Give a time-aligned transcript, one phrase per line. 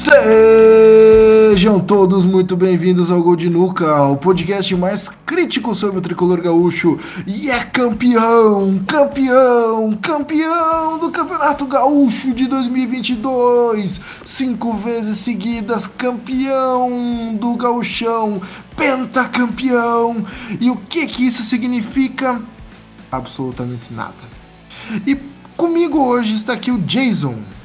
[0.00, 6.40] Sejam todos muito bem-vindos ao Gol de Nuca, o podcast mais crítico sobre o tricolor
[6.40, 17.36] gaúcho e é campeão, campeão, campeão do Campeonato Gaúcho de 2022, cinco vezes seguidas campeão
[17.38, 18.40] do gauchão,
[18.74, 20.24] pentacampeão.
[20.58, 22.40] E o que que isso significa?
[23.12, 24.14] Absolutamente nada.
[25.06, 25.14] E
[25.58, 27.59] comigo hoje está aqui o Jason.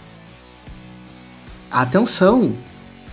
[1.72, 2.56] Atenção!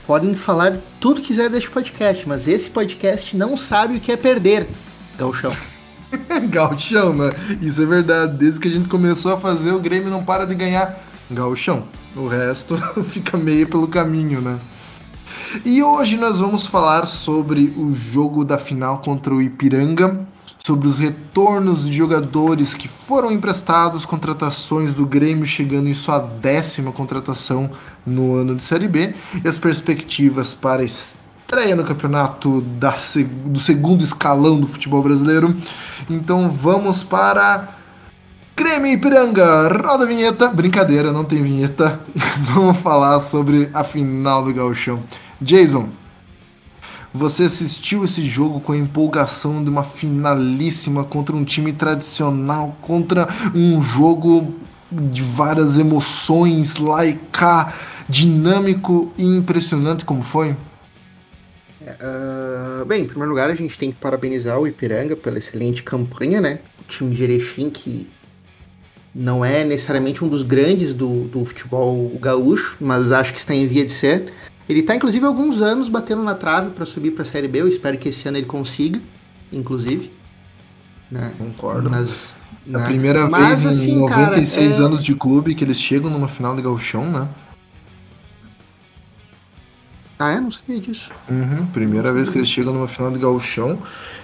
[0.06, 4.16] Podem falar tudo que quiser deste podcast, mas esse podcast não sabe o que é
[4.16, 4.68] perder,
[5.16, 5.54] Gauchão.
[6.50, 7.30] Gauchão, né?
[7.60, 8.36] Isso é verdade.
[8.36, 10.98] Desde que a gente começou a fazer, o Grêmio não para de ganhar
[11.30, 11.84] Gauchão.
[12.16, 12.76] O resto
[13.08, 14.58] fica meio pelo caminho, né?
[15.64, 20.26] E hoje nós vamos falar sobre o jogo da final contra o Ipiranga,
[20.64, 26.92] sobre os retornos de jogadores que foram emprestados, contratações do Grêmio chegando em sua décima
[26.92, 27.70] contratação
[28.06, 32.94] no ano de Série B e as perspectivas para estreia no campeonato da,
[33.44, 35.54] do segundo escalão do futebol brasileiro.
[36.08, 37.76] Então vamos para
[38.54, 40.48] Grêmio Ipiranga, roda a vinheta.
[40.48, 42.00] Brincadeira, não tem vinheta.
[42.54, 45.02] vamos falar sobre a final do Gauchão.
[45.40, 45.88] Jason,
[47.14, 53.28] você assistiu esse jogo com a empolgação de uma finalíssima contra um time tradicional, contra
[53.54, 54.54] um jogo
[54.92, 57.72] de várias emoções, lá e cá,
[58.08, 60.56] dinâmico e impressionante como foi?
[61.82, 66.40] Uh, bem, em primeiro lugar, a gente tem que parabenizar o Ipiranga pela excelente campanha,
[66.40, 66.60] né?
[66.80, 68.08] O time de Erechim que
[69.14, 73.66] não é necessariamente um dos grandes do, do futebol gaúcho, mas acho que está em
[73.66, 74.32] via de ser.
[74.68, 77.60] Ele está, inclusive, há alguns anos batendo na trave para subir para a Série B.
[77.60, 79.00] Eu espero que esse ano ele consiga,
[79.52, 80.10] inclusive.
[81.10, 81.32] Né?
[81.36, 81.90] Concordo.
[81.90, 82.40] Mas,
[82.70, 82.86] é a né?
[82.86, 84.86] primeira Mas, vez assim, em 96 cara, é...
[84.86, 87.28] anos de clube que eles chegam numa final de gauchão, né?
[90.18, 90.40] Ah, é?
[90.40, 91.10] Não sabia disso.
[91.28, 93.76] Uhum, primeira vez que eles chegam numa final de gauchão.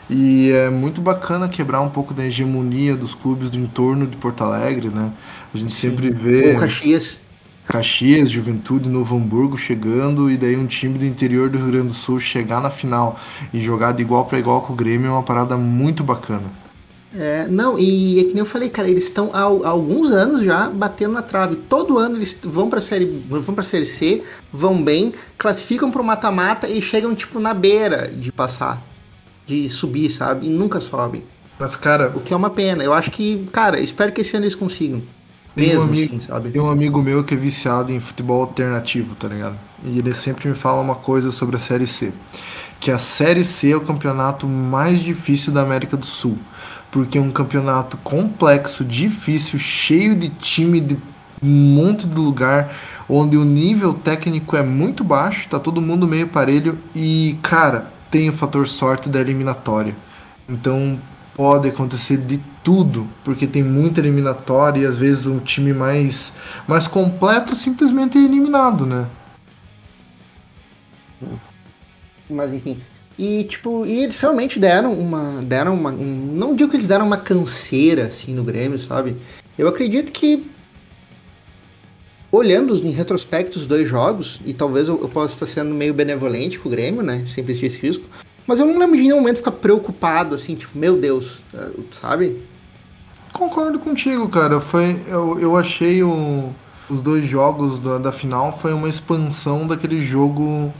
[0.09, 4.45] E é muito bacana quebrar um pouco da hegemonia dos clubes do entorno de Porto
[4.45, 5.11] Alegre, né?
[5.53, 5.91] A gente Sim.
[5.91, 6.55] sempre vê...
[6.55, 7.21] O Caxias
[7.69, 11.95] Caxias, Juventude, Novo Hamburgo chegando e daí um time do interior do Rio Grande do
[11.95, 13.21] Sul chegar na final
[13.53, 16.45] e jogar de igual para igual com o Grêmio é uma parada muito bacana.
[17.15, 20.43] É, não, e é que nem eu falei, cara, eles estão há, há, alguns anos
[20.43, 21.57] já batendo na trave.
[21.57, 26.69] Todo ano eles vão pra série, vão pra série C, vão bem, classificam pro mata-mata
[26.69, 28.83] e chegam tipo na beira de passar,
[29.47, 30.47] de subir, sabe?
[30.47, 31.23] E nunca sobem.
[31.59, 32.13] Mas, cara.
[32.15, 32.85] O que é uma pena.
[32.85, 35.03] Eu acho que, cara, espero que esse ano eles consigam.
[35.55, 36.51] Tem um, amigo, assim, sabe?
[36.51, 39.59] tem um amigo meu que é viciado em futebol alternativo, tá ligado?
[39.83, 42.13] E ele sempre me fala uma coisa sobre a Série C.
[42.79, 46.39] Que a Série C é o campeonato mais difícil da América do Sul.
[46.91, 50.97] Porque é um campeonato complexo, difícil, cheio de time de
[51.43, 52.75] um monte de lugar,
[53.09, 58.29] onde o nível técnico é muito baixo, tá todo mundo meio parelho e, cara, tem
[58.29, 59.95] o fator sorte da eliminatória.
[60.49, 60.99] Então,
[61.35, 66.33] pode acontecer de tudo, porque tem muita eliminatória e às vezes um time mais,
[66.67, 69.07] mais completo simplesmente é eliminado, né?
[72.29, 72.81] Mas enfim.
[73.19, 75.43] E tipo, e eles realmente deram uma.
[75.43, 75.91] Deram uma.
[75.91, 79.17] Um, não digo que eles deram uma canseira assim no Grêmio, sabe?
[79.59, 80.47] Eu acredito que.
[82.31, 86.59] Olhando em retrospecto os dois jogos, e talvez eu, eu possa estar sendo meio benevolente
[86.59, 87.25] com o Grêmio, né?
[87.27, 88.05] Sempre existir esse risco.
[88.47, 92.39] Mas eu não lembro de nenhum momento ficar preocupado, assim, tipo, meu Deus, é, sabe?
[93.33, 94.61] Concordo contigo, cara.
[94.61, 96.51] Foi, eu, eu achei o,
[96.89, 100.73] os dois jogos da, da final foi uma expansão daquele jogo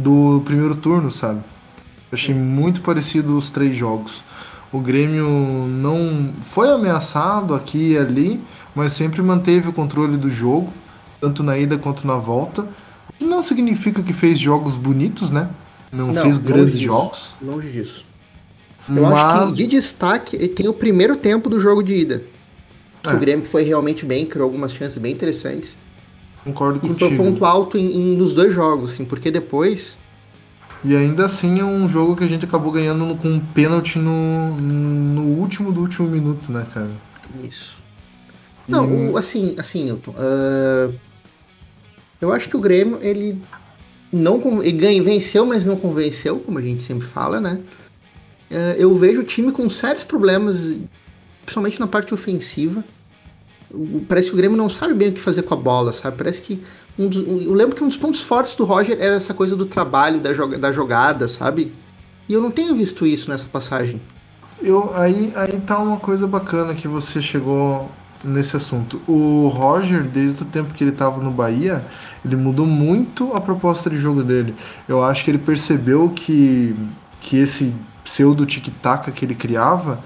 [0.00, 1.40] do primeiro turno, sabe?
[2.10, 4.22] Eu achei muito parecido os três jogos.
[4.72, 8.40] O Grêmio não foi ameaçado aqui e ali,
[8.74, 10.72] mas sempre manteve o controle do jogo,
[11.20, 12.62] tanto na ida quanto na volta.
[12.62, 15.50] O que não significa que fez jogos bonitos, né?
[15.92, 17.30] Não, não fez grandes disso, jogos.
[17.42, 18.04] Longe disso.
[18.88, 19.12] Eu Mas...
[19.12, 22.22] acho que de destaque tem o primeiro tempo do jogo de ida.
[23.04, 23.14] É.
[23.14, 25.78] O Grêmio foi realmente bem, criou algumas chances bem interessantes.
[26.44, 27.04] Concordo e contigo.
[27.04, 29.98] E foi ponto alto em, em, nos dois jogos, assim, porque depois.
[30.82, 34.56] E ainda assim é um jogo que a gente acabou ganhando com um pênalti no,
[34.56, 36.90] no último do último minuto, né, cara?
[37.44, 37.76] Isso.
[38.66, 40.12] Não, o, assim, assim, Newton.
[40.12, 40.94] Uh,
[42.20, 43.40] eu acho que o Grêmio, ele
[44.12, 47.60] não ele ganha, venceu, mas não convenceu, como a gente sempre fala, né?
[48.50, 50.74] É, eu vejo o time com sérios problemas,
[51.42, 52.84] principalmente na parte ofensiva.
[54.08, 56.16] Parece que o Grêmio não sabe bem o que fazer com a bola, sabe?
[56.16, 56.62] Parece que
[56.98, 59.64] um dos, eu lembro que um dos pontos fortes do Roger era essa coisa do
[59.64, 61.72] trabalho, da, joga, da jogada, sabe?
[62.28, 64.00] E eu não tenho visto isso nessa passagem.
[64.62, 67.90] Eu, aí, aí tá uma coisa bacana que você chegou
[68.24, 69.00] nesse assunto.
[69.06, 71.82] O Roger, desde o tempo que ele estava no Bahia,
[72.24, 74.54] ele mudou muito a proposta de jogo dele.
[74.88, 76.76] Eu acho que ele percebeu que,
[77.20, 77.72] que esse
[78.04, 80.00] pseudo tic-tac que ele criava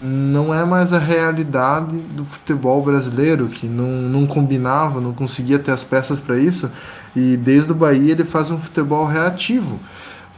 [0.00, 5.72] não é mais a realidade do futebol brasileiro, que não, não combinava, não conseguia ter
[5.72, 6.70] as peças para isso.
[7.14, 9.78] E desde o Bahia ele faz um futebol reativo.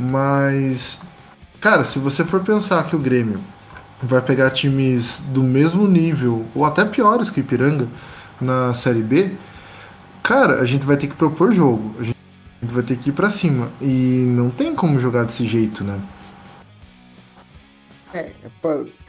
[0.01, 0.99] Mas,
[1.61, 3.39] cara, se você for pensar que o Grêmio
[4.03, 7.87] vai pegar times do mesmo nível, ou até piores que o Ipiranga,
[8.41, 9.33] na Série B,
[10.23, 11.95] cara, a gente vai ter que propor jogo.
[12.01, 12.17] A gente
[12.63, 13.69] vai ter que ir para cima.
[13.81, 16.01] E não tem como jogar desse jeito, né?
[18.15, 18.31] É,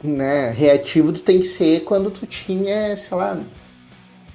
[0.02, 3.38] né, reativo tu tem que ser quando tu tinha, sei lá,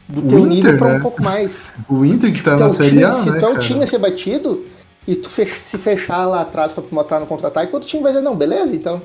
[0.07, 0.97] do teu Inter, nível para né?
[0.97, 1.61] um pouco mais.
[1.89, 4.65] O Inter que tá na Série A, Se né, tu é um time ser batido
[5.07, 8.23] e tu fech se fechar lá atrás para botar no contra-ataque, outro time vai dizer,
[8.23, 9.01] não, beleza, então.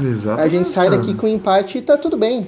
[0.00, 0.40] Exato.
[0.40, 2.46] A gente sai daqui com empate e tá tudo bem.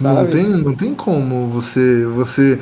[0.00, 2.60] Não tem, não tem como você, você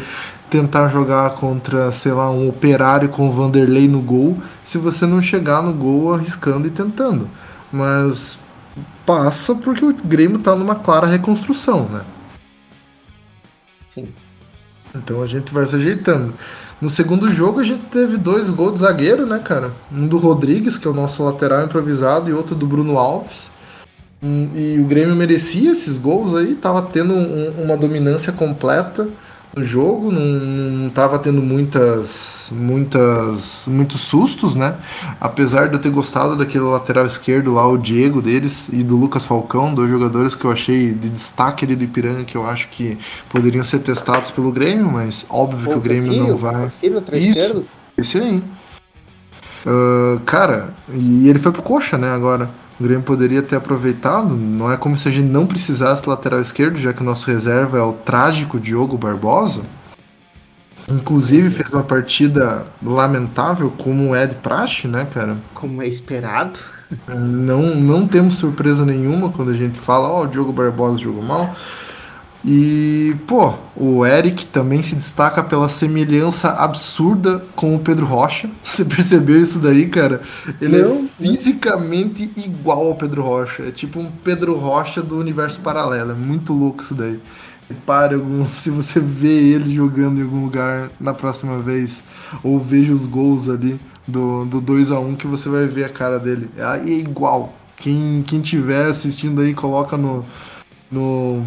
[0.49, 5.21] tentar jogar contra, sei lá, um operário com o Vanderlei no gol se você não
[5.21, 7.29] chegar no gol arriscando e tentando
[7.73, 8.39] mas
[9.07, 12.03] passa porque o Grêmio tá numa clara reconstrução, né?
[13.89, 14.09] Sim.
[14.95, 16.35] Então a gente vai se ajeitando.
[16.81, 19.73] No segundo jogo a gente teve dois gols de zagueiro, né, cara?
[19.91, 23.51] Um do Rodrigues, que é o nosso lateral improvisado, e outro do Bruno Alves.
[24.23, 29.09] E o Grêmio merecia esses gols aí, tava tendo um, uma dominância completa
[29.55, 34.77] no jogo, não, não tava tendo muitas, muitas, muitos sustos, né?
[35.21, 39.27] Apesar de eu ter gostado daquele lateral esquerdo lá, o Diego deles, e do Lucas
[39.27, 42.99] Falcão, dois jogadores que eu achei de destaque ali do Ipiranga, que eu acho que
[43.29, 46.69] poderiam ser testados pelo Grêmio, mas óbvio Pô, que o Grêmio filho, não vai.
[46.81, 47.65] Filho, Isso, esquerdo?
[47.97, 48.43] esse aí.
[49.67, 52.51] Uh, cara, e ele foi pro coxa, né, agora.
[52.83, 54.35] O Grêmio poderia ter aproveitado.
[54.35, 57.79] Não é como se a gente não precisasse lateral esquerdo, já que o nosso reserva
[57.79, 59.63] é o trágico Diogo Barbosa.
[60.91, 65.37] Inclusive fez uma partida lamentável, como é de praxe, né, cara?
[65.55, 66.59] Como é esperado.
[67.07, 71.23] Não, não temos surpresa nenhuma quando a gente fala, ó, oh, o Diogo Barbosa jogou
[71.23, 71.55] mal.
[72.45, 78.51] E, pô, o Eric também se destaca pela semelhança absurda com o Pedro Rocha.
[78.63, 80.23] Você percebeu isso daí, cara?
[80.61, 81.05] Ele é Não.
[81.05, 83.65] é fisicamente igual ao Pedro Rocha.
[83.65, 86.11] É tipo um Pedro Rocha do universo paralelo.
[86.11, 87.21] É muito louco isso daí.
[87.69, 92.03] Repare algum, se você vê ele jogando em algum lugar na próxima vez,
[92.43, 95.89] ou veja os gols ali do, do 2 a 1 que você vai ver a
[95.89, 96.51] cara dele.
[96.57, 97.55] É, é igual.
[97.77, 100.25] Quem, quem tiver assistindo aí, coloca no,
[100.91, 101.43] no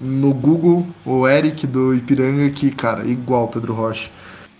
[0.00, 4.10] no Google o Eric do Ipiranga, que, cara, igual Pedro Rocha.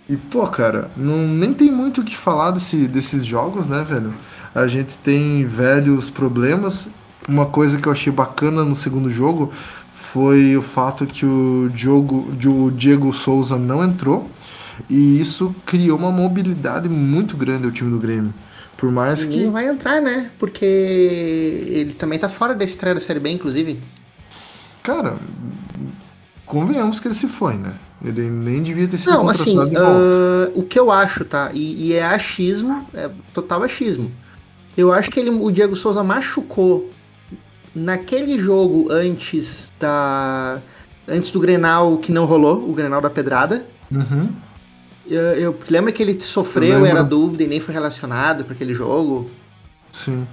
[0.07, 4.13] E, pô, cara, não, nem tem muito o que falar desse, desses jogos, né, velho?
[4.53, 6.89] A gente tem velhos problemas.
[7.27, 9.51] Uma coisa que eu achei bacana no segundo jogo
[9.93, 14.29] foi o fato que o Diogo, o Diego Souza não entrou.
[14.89, 18.33] E isso criou uma mobilidade muito grande ao time do Grêmio.
[18.75, 19.45] Por mais que.
[19.45, 20.31] Não vai entrar, né?
[20.39, 23.79] Porque ele também tá fora da estreia da Série B, inclusive.
[24.83, 25.17] Cara,
[26.45, 27.73] convenhamos que ele se foi, né?
[28.03, 31.51] Ele nem devia ter sido Não, assim, uh, o que eu acho, tá?
[31.53, 34.11] E, e, é achismo, é total achismo.
[34.75, 36.89] Eu acho que ele, o Diego Souza machucou
[37.75, 40.59] naquele jogo antes da.
[41.07, 43.65] Antes do Grenal que não rolou, o Grenal da Pedrada.
[43.91, 44.29] Uhum.
[45.07, 49.29] Eu, eu lembro que ele sofreu, era dúvida e nem foi relacionado para aquele jogo.
[49.91, 50.25] Sim.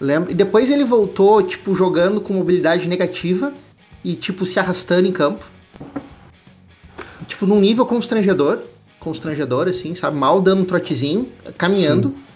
[0.00, 0.30] Lembro.
[0.30, 3.52] E depois ele voltou, tipo, jogando com mobilidade negativa
[4.04, 5.44] e, tipo, se arrastando em campo.
[7.26, 8.60] Tipo, num nível constrangedor.
[8.98, 10.16] Constrangedor, assim, sabe?
[10.16, 12.08] Mal dando um trotezinho, caminhando.
[12.08, 12.30] Sim.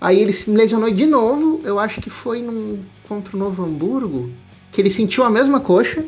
[0.00, 4.30] Aí ele se lesionou de novo, eu acho que foi num, contra o Novo Hamburgo,
[4.70, 6.04] que ele sentiu a mesma coxa.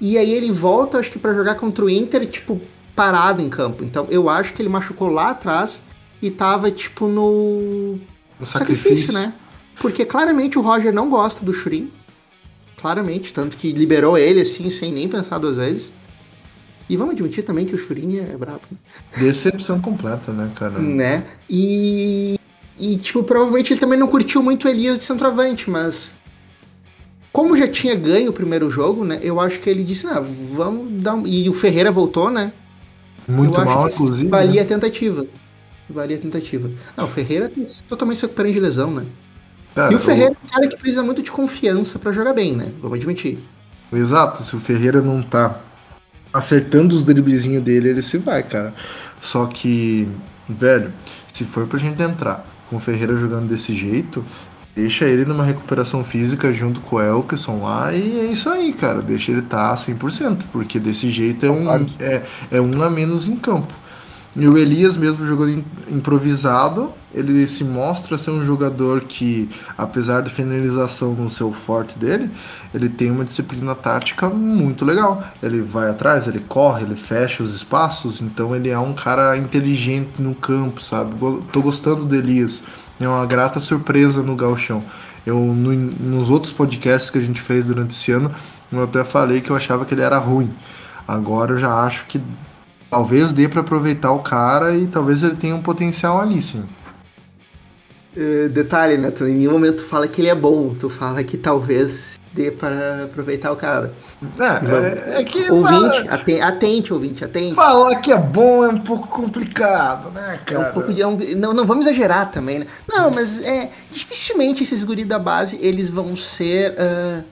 [0.00, 2.60] E aí ele volta, acho que para jogar contra o Inter, tipo,
[2.96, 3.84] parado em campo.
[3.84, 5.82] Então eu acho que ele machucou lá atrás
[6.20, 7.98] e tava, tipo, no.
[8.40, 9.32] No sacrifício, sacrifício né?
[9.80, 11.90] Porque claramente o Roger não gosta do Shuri
[12.80, 15.92] claramente, tanto que liberou ele assim, sem nem pensar duas vezes.
[16.88, 18.60] E vamos admitir também que o Churinha é brabo.
[18.70, 18.78] Né?
[19.18, 20.78] Decepção completa, né, cara?
[20.78, 21.24] Né?
[21.50, 22.38] E,
[22.78, 26.12] e, tipo, provavelmente ele também não curtiu muito o Elias de centroavante, mas
[27.32, 31.02] como já tinha ganho o primeiro jogo, né, eu acho que ele disse, ah, vamos
[31.02, 31.26] dar um...
[31.26, 32.52] E o Ferreira voltou, né?
[33.26, 34.28] Muito mal, inclusive.
[34.28, 34.60] Valia né?
[34.60, 35.26] a tentativa.
[35.90, 36.70] Valia a tentativa.
[36.96, 37.50] Não, o Ferreira
[37.88, 39.04] totalmente se recuperando de lesão, né?
[39.76, 42.56] Cara, e o Ferreira é um cara que precisa muito de confiança para jogar bem,
[42.56, 42.72] né?
[42.80, 43.38] Vamos admitir.
[43.92, 45.60] Exato, se o Ferreira não tá
[46.32, 48.72] acertando os driblezinhos dele, ele se vai, cara.
[49.20, 50.08] Só que,
[50.48, 50.90] velho,
[51.30, 54.24] se for pra gente entrar com o Ferreira jogando desse jeito,
[54.74, 59.00] Deixa ele numa recuperação física junto com o Elkson lá e é isso aí, cara.
[59.00, 63.26] Deixa ele estar tá 100%, porque desse jeito é um, é, é um a menos
[63.26, 63.72] em campo.
[64.38, 70.28] E o Elias mesmo jogando improvisado, ele se mostra ser um jogador que, apesar da
[70.28, 72.30] finalização no seu forte dele,
[72.74, 75.24] ele tem uma disciplina tática muito legal.
[75.42, 80.20] Ele vai atrás, ele corre, ele fecha os espaços, então ele é um cara inteligente
[80.20, 81.14] no campo, sabe?
[81.50, 82.62] Tô gostando do Elias.
[83.00, 84.82] É uma grata surpresa no Galchão.
[85.24, 88.30] Eu, no, nos outros podcasts que a gente fez durante esse ano,
[88.70, 90.50] eu até falei que eu achava que ele era ruim.
[91.08, 92.20] Agora eu já acho que
[92.90, 96.64] talvez dê para aproveitar o cara e talvez ele tenha um potencial ali, sim.
[98.16, 99.10] Uh, detalhe, né?
[99.10, 103.04] Tu em nenhum momento fala que ele é bom, tu fala que talvez dê para
[103.04, 103.92] aproveitar o cara.
[104.38, 105.50] É, é, é que.
[105.50, 106.14] Ouvinte, fala...
[106.14, 107.54] atente, atente, ouvinte, atente.
[107.54, 110.66] Falar que é bom é um pouco complicado, né, cara?
[110.66, 112.66] É um pouco de, é um, não, não vamos exagerar também, né?
[112.88, 113.70] Não, mas é.
[113.90, 117.24] Dificilmente esses guris da base eles vão ser uh,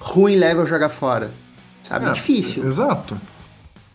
[0.00, 1.30] ruim level jogar fora.
[1.82, 2.06] Sabe?
[2.06, 2.66] É difícil.
[2.66, 3.20] Exato.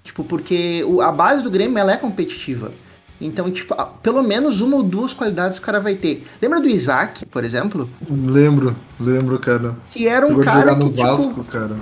[0.07, 2.71] Tipo, porque a base do Grêmio ela é competitiva.
[3.19, 6.25] Então, tipo, pelo menos uma ou duas qualidades o cara vai ter.
[6.41, 7.89] Lembra do Isaac, por exemplo?
[8.09, 9.75] Lembro, lembro, cara.
[9.89, 11.43] Que era um Chegou cara no que, Vasco, tipo...
[11.43, 11.75] cara.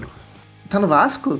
[0.68, 1.40] Tá no Vasco?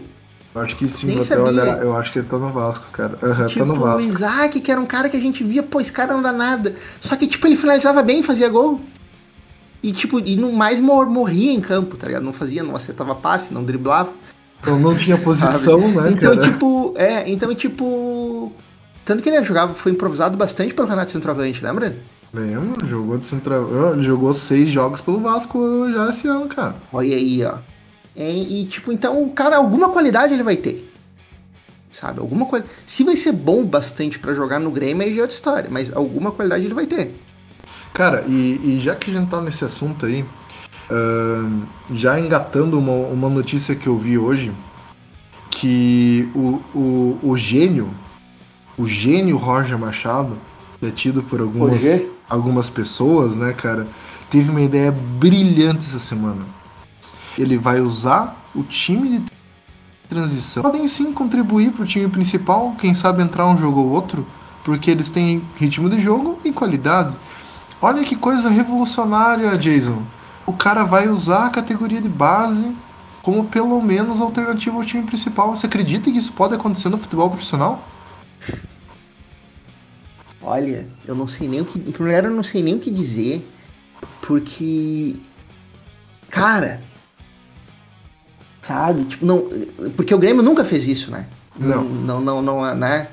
[0.54, 3.18] Eu acho que sim, até olhar, eu acho que ele tá no Vasco, cara.
[3.20, 4.12] Uhum, tipo, tá no tipo, Vasco.
[4.12, 6.32] o Isaac, que era um cara que a gente via, pô, esse cara não dá
[6.32, 6.76] nada.
[7.02, 8.80] Só que, tipo, ele finalizava bem, fazia gol.
[9.82, 12.24] E, tipo, e no mais mor morria em campo, tá ligado?
[12.24, 14.12] Não fazia, não acertava passe, não driblava.
[14.66, 16.42] Então não tinha posição, né, então, cara?
[16.42, 18.52] tipo, é, então, tipo.
[19.06, 21.96] Tanto que ele jogava, foi improvisado bastante pelo Renato Centroavante, lembra?
[22.34, 24.04] Lembro, jogou de centroavante.
[24.04, 26.76] Jogou seis jogos pelo Vasco já esse ano, cara.
[26.92, 27.60] Olha aí, ó.
[28.16, 30.92] E, e tipo, então, cara, alguma qualidade ele vai ter.
[31.92, 32.20] Sabe?
[32.20, 32.76] Alguma qualidade.
[32.86, 35.96] Se vai ser bom bastante para jogar no Grêmio, aí já é outra história, mas
[35.96, 37.16] alguma qualidade ele vai ter.
[37.94, 40.26] Cara, e, e já que a gente tá nesse assunto aí,
[40.90, 41.62] uh,
[41.94, 44.52] já engatando uma, uma notícia que eu vi hoje,
[45.50, 47.90] que o, o, o gênio,
[48.78, 50.38] o gênio Roger Machado,
[50.80, 51.82] que é tido por algumas,
[52.30, 53.88] algumas pessoas, né, cara,
[54.30, 56.42] teve uma ideia brilhante essa semana.
[57.38, 59.26] Ele vai usar o time de
[60.08, 60.64] transição.
[60.64, 64.26] Podem sim contribuir para o time principal, quem sabe entrar um jogo ou outro,
[64.64, 67.16] porque eles têm ritmo de jogo e qualidade.
[67.82, 70.02] Olha que coisa revolucionária, Jason.
[70.46, 72.76] O cara vai usar a categoria de base
[73.22, 75.56] como pelo menos alternativa ao time principal.
[75.56, 77.84] Você acredita que isso pode acontecer no futebol profissional?
[80.42, 81.80] Olha, eu não sei nem o que.
[81.80, 83.44] Primeiro, eu não sei nem o que dizer,
[84.22, 85.16] porque.
[86.30, 86.82] Cara.
[88.62, 89.06] Sabe?
[89.06, 89.50] Tipo, não.
[89.96, 91.26] Porque o Grêmio nunca fez isso, né?
[91.58, 91.84] Não.
[91.84, 93.08] Não, não, não, não né?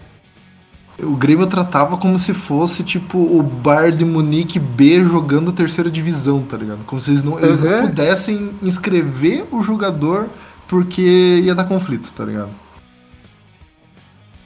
[0.99, 6.43] O Grêmio tratava como se fosse, tipo, o Bayern de Munique B jogando terceira divisão,
[6.43, 6.85] tá ligado?
[6.85, 10.29] Como se eles não, eles não pudessem inscrever o jogador
[10.69, 12.51] porque ia dar conflito, tá ligado?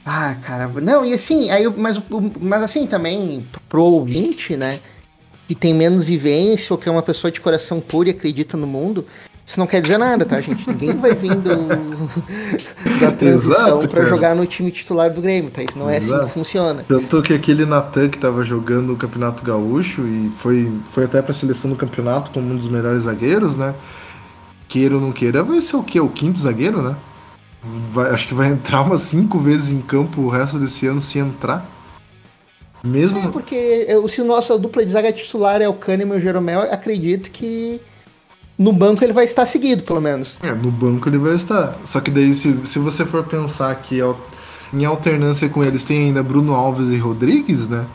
[0.05, 2.01] Ah, cara, não, e assim, aí, mas,
[2.39, 4.79] mas assim também, pro ouvinte, né,
[5.47, 8.65] que tem menos vivência ou que é uma pessoa de coração puro e acredita no
[8.65, 9.05] mundo,
[9.47, 10.69] isso não quer dizer nada, tá, gente?
[10.69, 11.67] Ninguém vai vir do,
[12.99, 15.63] da transição para jogar no time titular do Grêmio, tá?
[15.63, 16.15] Isso não é Exato.
[16.15, 16.85] assim que funciona.
[16.85, 21.33] Tanto que aquele Natan que tava jogando o Campeonato Gaúcho e foi, foi até pra
[21.33, 23.73] seleção do campeonato como um dos melhores zagueiros, né?
[24.67, 26.01] Queira ou não queira, vai ser o quê?
[26.01, 26.97] O quinto zagueiro, né?
[27.87, 31.19] Vai, acho que vai entrar umas cinco vezes em campo o resto desse ano se
[31.19, 31.65] entrar.
[32.83, 33.19] Mesmo...
[33.19, 36.63] É, porque se o nosso dupla de zaga titular é o Kahneman e o Jeromel,
[36.63, 37.79] acredito que
[38.57, 40.37] no banco ele vai estar seguido, pelo menos.
[40.41, 41.75] É, no banco ele vai estar.
[41.85, 43.99] Só que daí, se, se você for pensar que
[44.73, 47.85] em alternância com eles tem ainda Bruno Alves e Rodrigues, né?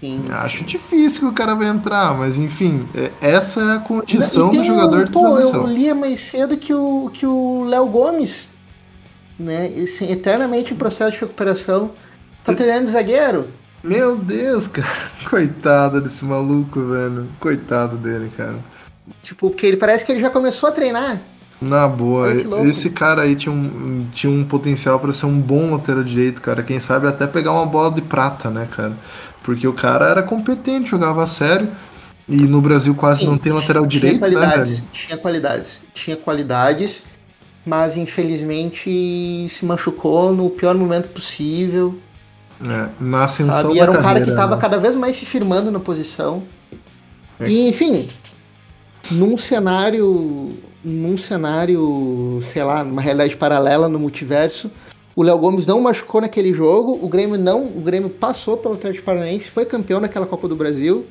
[0.00, 0.24] Sim.
[0.30, 4.64] Acho difícil que o cara vai entrar, mas enfim, é, essa é a condição do
[4.64, 5.60] jogador de pô, transição.
[5.60, 8.48] Eu lia mais cedo que o que o Léo Gomes,
[9.38, 11.92] né, esse, eternamente em processo de recuperação,
[12.44, 13.46] tá treinando zagueiro.
[13.84, 14.88] Meu Deus, cara,
[15.30, 17.28] coitado desse maluco, velho.
[17.38, 18.58] Coitado dele, cara.
[19.22, 21.20] Tipo, porque ele parece que ele já começou a treinar.
[21.60, 22.28] Na boa,
[22.66, 26.60] esse cara aí tinha um, tinha um potencial para ser um bom lateral direito, cara.
[26.60, 28.92] Quem sabe até pegar uma bola de prata, né, cara?
[29.44, 31.68] Porque o cara era competente, jogava a sério.
[32.28, 35.80] E no Brasil quase Sim, não tem lateral tinha direito, qualidades, né, Tinha qualidades.
[35.92, 37.04] Tinha qualidades,
[37.64, 41.98] mas infelizmente se machucou no pior momento possível.
[42.64, 43.74] É, na ascensão sabe?
[43.74, 44.62] E era um carreira, cara que estava né?
[44.62, 46.42] cada vez mais se firmando na posição.
[47.40, 47.48] É.
[47.48, 48.08] E, enfim,
[49.10, 50.52] num cenário,
[50.84, 54.70] num cenário, sei lá, numa realidade paralela no multiverso,
[55.14, 59.04] o Léo Gomes não machucou naquele jogo, o Grêmio não, o Grêmio passou pelo Atlético
[59.04, 61.06] Paranaense, foi campeão naquela Copa do Brasil.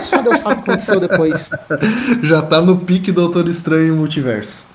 [0.00, 1.50] só Deus sabe o que aconteceu depois.
[2.22, 4.66] Já tá no pique Doutor Estranho Multiverso.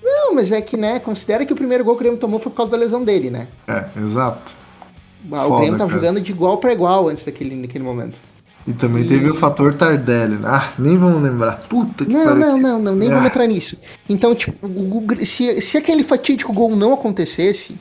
[0.00, 2.52] Não, mas é que, né, considera que o primeiro gol que o Grêmio tomou foi
[2.52, 3.48] por causa da lesão dele, né?
[3.66, 4.52] É, exato.
[5.32, 6.00] Ah, o Foda, Grêmio tava cara.
[6.00, 8.20] jogando de igual para igual antes daquele, naquele momento.
[8.68, 10.34] E também E- teve o fator Tardelli.
[10.36, 10.42] né?
[10.44, 11.62] Ah, nem vamos lembrar.
[11.70, 13.14] Puta que Não, não, não, não, nem Ah.
[13.14, 13.78] vamos entrar nisso.
[14.08, 17.76] Então, tipo, o- o- se, se aquele fatídico gol não acontecesse,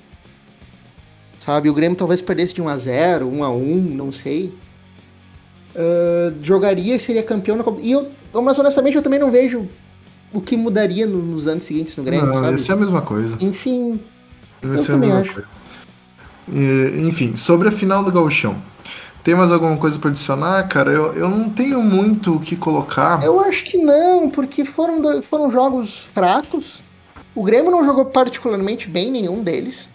[1.39, 4.53] sabe, o Grêmio talvez perdesse de 1x0, 1x1, não sei.
[5.75, 7.79] ah, jogaria e seria campeão na Copa.
[7.82, 8.08] E eu,
[8.41, 9.67] mas honestamente, eu também não vejo
[10.34, 12.51] o que mudaria no- nos anos seguintes no Grêmio, Não, sabe?
[12.51, 13.38] ia ser a mesma coisa.
[13.39, 14.00] Enfim,
[14.63, 15.34] Ia ser a também mesma acho.
[15.34, 15.48] coisa.
[16.51, 18.56] E, enfim, sobre a final do Gauchão.
[19.28, 20.90] Tem mais alguma coisa pra adicionar, cara?
[20.90, 23.22] Eu, eu não tenho muito o que colocar.
[23.22, 26.80] eu acho que não, porque foram, foram jogos fracos.
[27.36, 29.90] O Grêmio não jogou particularmente bem nenhum deles.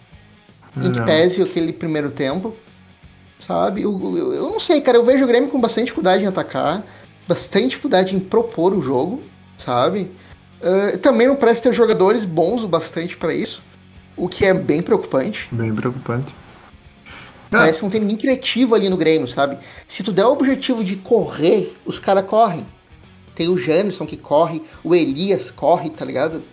[0.77, 2.55] em que pese aquele primeiro tempo,
[3.39, 3.81] sabe?
[3.81, 6.83] Eu, eu, eu não sei, cara, eu vejo o Grêmio com bastante dificuldade em atacar,
[7.27, 9.19] bastante dificuldade em propor o jogo,
[9.57, 10.11] sabe?
[10.61, 13.63] Ah, também não parece ter jogadores bons o bastante pra isso,
[14.15, 15.49] o que é bem preocupante.
[15.51, 16.35] Bem preocupante.
[17.53, 19.57] É, Parece que não tem ninguém criativo ali no Grêmio, sabe?
[19.87, 22.65] Se tu der o objetivo de correr, os caras correm.
[23.35, 26.43] Tem o Janderson que corre, o Elias corre, tá ligado?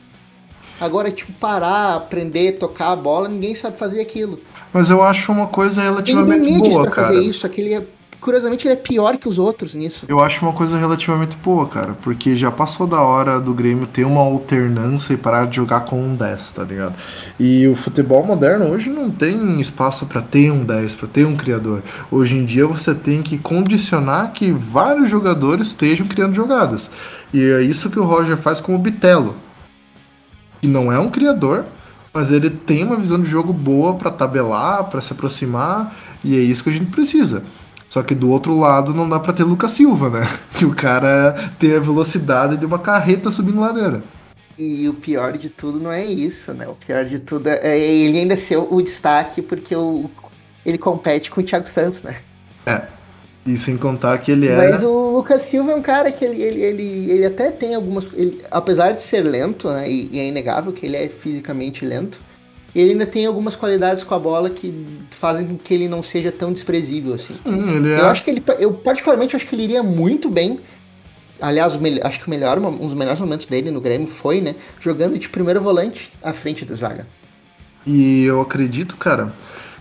[0.80, 4.40] Agora, tipo, parar, aprender, tocar a bola, ninguém sabe fazer aquilo.
[4.72, 7.08] Mas eu acho uma coisa relativamente boa, cara.
[7.08, 7.84] fazer isso, aquele é,
[8.20, 10.04] curiosamente ele é pior que os outros nisso.
[10.08, 14.04] Eu acho uma coisa relativamente boa, cara, porque já passou da hora do Grêmio ter
[14.04, 16.94] uma alternância e parar de jogar com um 10, tá ligado?
[17.38, 21.36] E o futebol moderno hoje não tem espaço pra ter um 10, pra ter um
[21.36, 21.82] criador.
[22.10, 26.90] Hoje em dia você tem que condicionar que vários jogadores estejam criando jogadas.
[27.32, 29.36] E é isso que o Roger faz com o Bitelo.
[30.60, 31.64] Que não é um criador,
[32.12, 36.40] mas ele tem uma visão de jogo boa pra tabelar, pra se aproximar, e é
[36.40, 37.42] isso que a gente precisa.
[37.90, 40.20] Só que do outro lado não dá pra ter Lucas Silva, né?
[40.56, 44.02] Que o cara tem a velocidade de uma carreta subindo ladeira.
[44.56, 46.68] E o pior de tudo não é isso, né?
[46.68, 50.08] O pior de tudo é ele ainda ser o destaque porque o,
[50.64, 52.18] ele compete com o Thiago Santos, né?
[53.46, 54.54] E sem contar que ele é.
[54.54, 58.08] Mas o Lucas Silva é um cara que ele, ele, ele, ele até tem algumas.
[58.12, 59.90] ele- apesar de ser lento, né?
[59.90, 62.20] E, e é inegável que ele é fisicamente lento,
[62.74, 66.30] ele ainda tem algumas qualidades com a bola que fazem com que ele não seja
[66.30, 67.34] tão desprezível assim.
[67.44, 68.00] É.
[68.00, 68.42] Eu acho que ele.
[68.58, 70.60] Eu particularmente acho que ele iria muito bem.
[71.40, 74.54] Aliás, acho que o melhor, um dos melhores momentos dele no Grêmio foi, né?
[74.78, 77.06] Jogando de primeiro volante à frente da zaga.
[77.86, 79.32] E eu acredito, cara,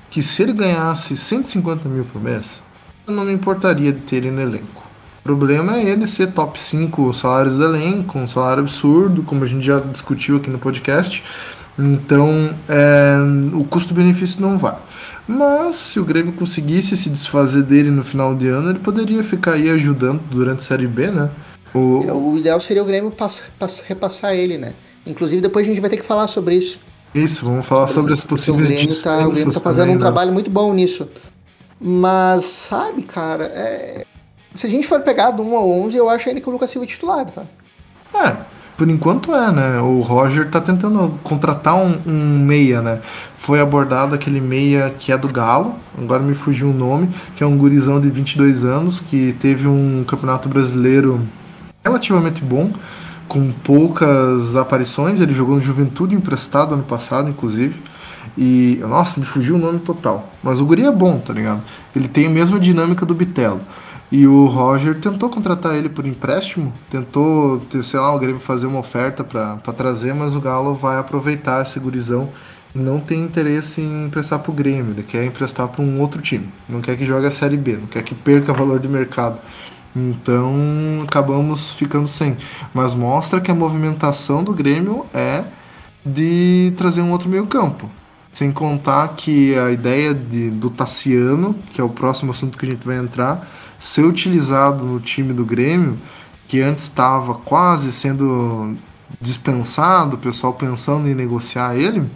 [0.09, 2.61] que se ele ganhasse 150 mil por mês,
[3.05, 4.83] eu não me importaria de ter ele no elenco.
[5.19, 9.47] O problema é ele ser top 5 salários do elenco, um salário absurdo, como a
[9.47, 11.21] gente já discutiu aqui no podcast.
[11.79, 13.15] Então, é,
[13.53, 14.75] o custo-benefício não vai.
[15.27, 19.53] Mas se o Grêmio conseguisse se desfazer dele no final de ano, ele poderia ficar
[19.53, 21.29] aí ajudando durante a Série B, né?
[21.73, 21.99] O,
[22.33, 24.73] O ideal seria o Grêmio pass- pass- repassar ele, né?
[25.05, 26.79] Inclusive, depois a gente vai ter que falar sobre isso.
[27.13, 29.95] Isso, vamos falar sobre as Porque possíveis o Grêmio tá, o Grêmio tá fazendo também,
[29.95, 30.03] um né?
[30.03, 31.07] trabalho muito bom nisso.
[31.79, 34.05] Mas, sabe, cara, é-
[34.53, 36.69] se a gente for pegar do 1 ao 11, eu acho ainda que o Lucas
[36.71, 37.43] Silva é titular, tá?
[38.13, 38.35] É,
[38.79, 39.81] por enquanto é, né?
[39.81, 43.01] O Roger tá tentando contratar um, um meia, né?
[43.35, 47.45] Foi abordado aquele meia que é do Galo, agora me fugiu o nome, que é
[47.45, 51.19] um gurizão de 22 anos, que teve um campeonato brasileiro
[51.83, 52.71] relativamente bom,
[53.27, 55.19] com poucas aparições.
[55.19, 57.75] Ele jogou no Juventude emprestado ano passado, inclusive.
[58.37, 60.31] E, nossa, me fugiu o nome total.
[60.41, 61.61] Mas o guri é bom, tá ligado?
[61.93, 63.59] Ele tem a mesma dinâmica do Bitelo.
[64.11, 68.79] E o Roger tentou contratar ele por empréstimo, tentou, sei lá, o Grêmio fazer uma
[68.79, 72.29] oferta pra trazer, mas o Galo vai aproveitar esse gurizão
[72.73, 76.49] e não tem interesse em emprestar pro Grêmio, ele quer emprestar para um outro time,
[76.67, 79.39] não quer que jogue a Série B, não quer que perca valor de mercado.
[79.95, 82.37] Então acabamos ficando sem.
[82.73, 85.43] Mas mostra que a movimentação do Grêmio é
[86.05, 87.89] de trazer um outro meio campo.
[88.31, 92.69] Sem contar que a ideia de, do Tassiano, que é o próximo assunto que a
[92.69, 93.47] gente vai entrar,
[93.79, 95.97] ser utilizado no time do Grêmio,
[96.47, 98.75] que antes estava quase sendo
[99.19, 102.09] dispensado, o pessoal pensando em negociar ele,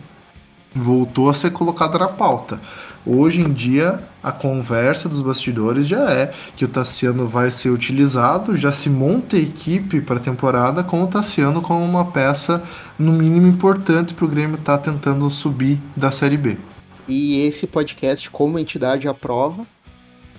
[0.75, 2.59] voltou a ser colocado na pauta.
[3.05, 8.55] Hoje em dia, a conversa dos bastidores já é que o Tassiano vai ser utilizado,
[8.55, 12.63] já se monta a equipe para a temporada com o Tassiano como uma peça,
[12.97, 16.57] no mínimo, importante para o Grêmio estar tentando subir da Série B.
[17.05, 19.65] E esse podcast, como entidade, aprova,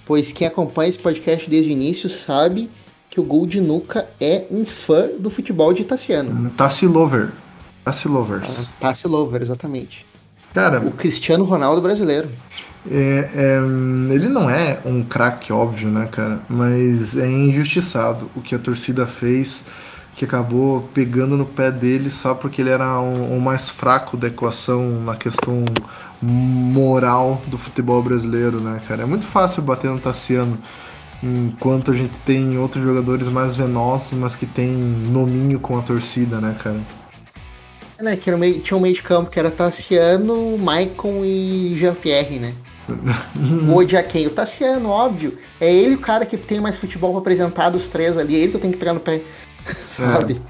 [0.07, 2.71] pois quem acompanha esse podcast desde o início sabe
[3.09, 6.51] que o Gol de Nuca é um fã do futebol de Tassiano.
[6.51, 7.31] Tassi Lover.
[7.85, 8.71] Tassi Lovers.
[8.81, 10.07] Tassi Lover, exatamente.
[10.53, 12.29] Cara, O Cristiano Ronaldo brasileiro.
[12.91, 16.41] É, é, ele não é um craque, óbvio, né, cara?
[16.49, 19.65] Mas é injustiçado o que a torcida fez,
[20.15, 24.29] que acabou pegando no pé dele só porque ele era o, o mais fraco da
[24.29, 25.65] equação na questão
[26.23, 29.03] moral do futebol brasileiro, né, cara?
[29.03, 30.59] É muito fácil bater no Tassiano,
[31.23, 36.41] enquanto a gente tem outros jogadores mais venosos, mas que tem nominho com a torcida,
[36.41, 36.81] né, cara?
[38.05, 42.55] né, que meio, tinha um meio de campo que era Tassiano, Maicon e Jean-Pierre, né?
[43.67, 45.39] o Odiaquei, o Tassiano, óbvio.
[45.61, 48.37] É ele o cara que tem mais futebol pra apresentar dos três ali.
[48.37, 49.23] É ele que eu tenho que pegar no pé.
[49.89, 50.41] Sabe?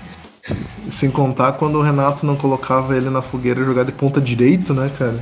[0.48, 0.54] É.
[0.90, 4.90] Sem contar quando o Renato não colocava ele na fogueira jogar de ponta direito, né,
[4.98, 5.18] cara?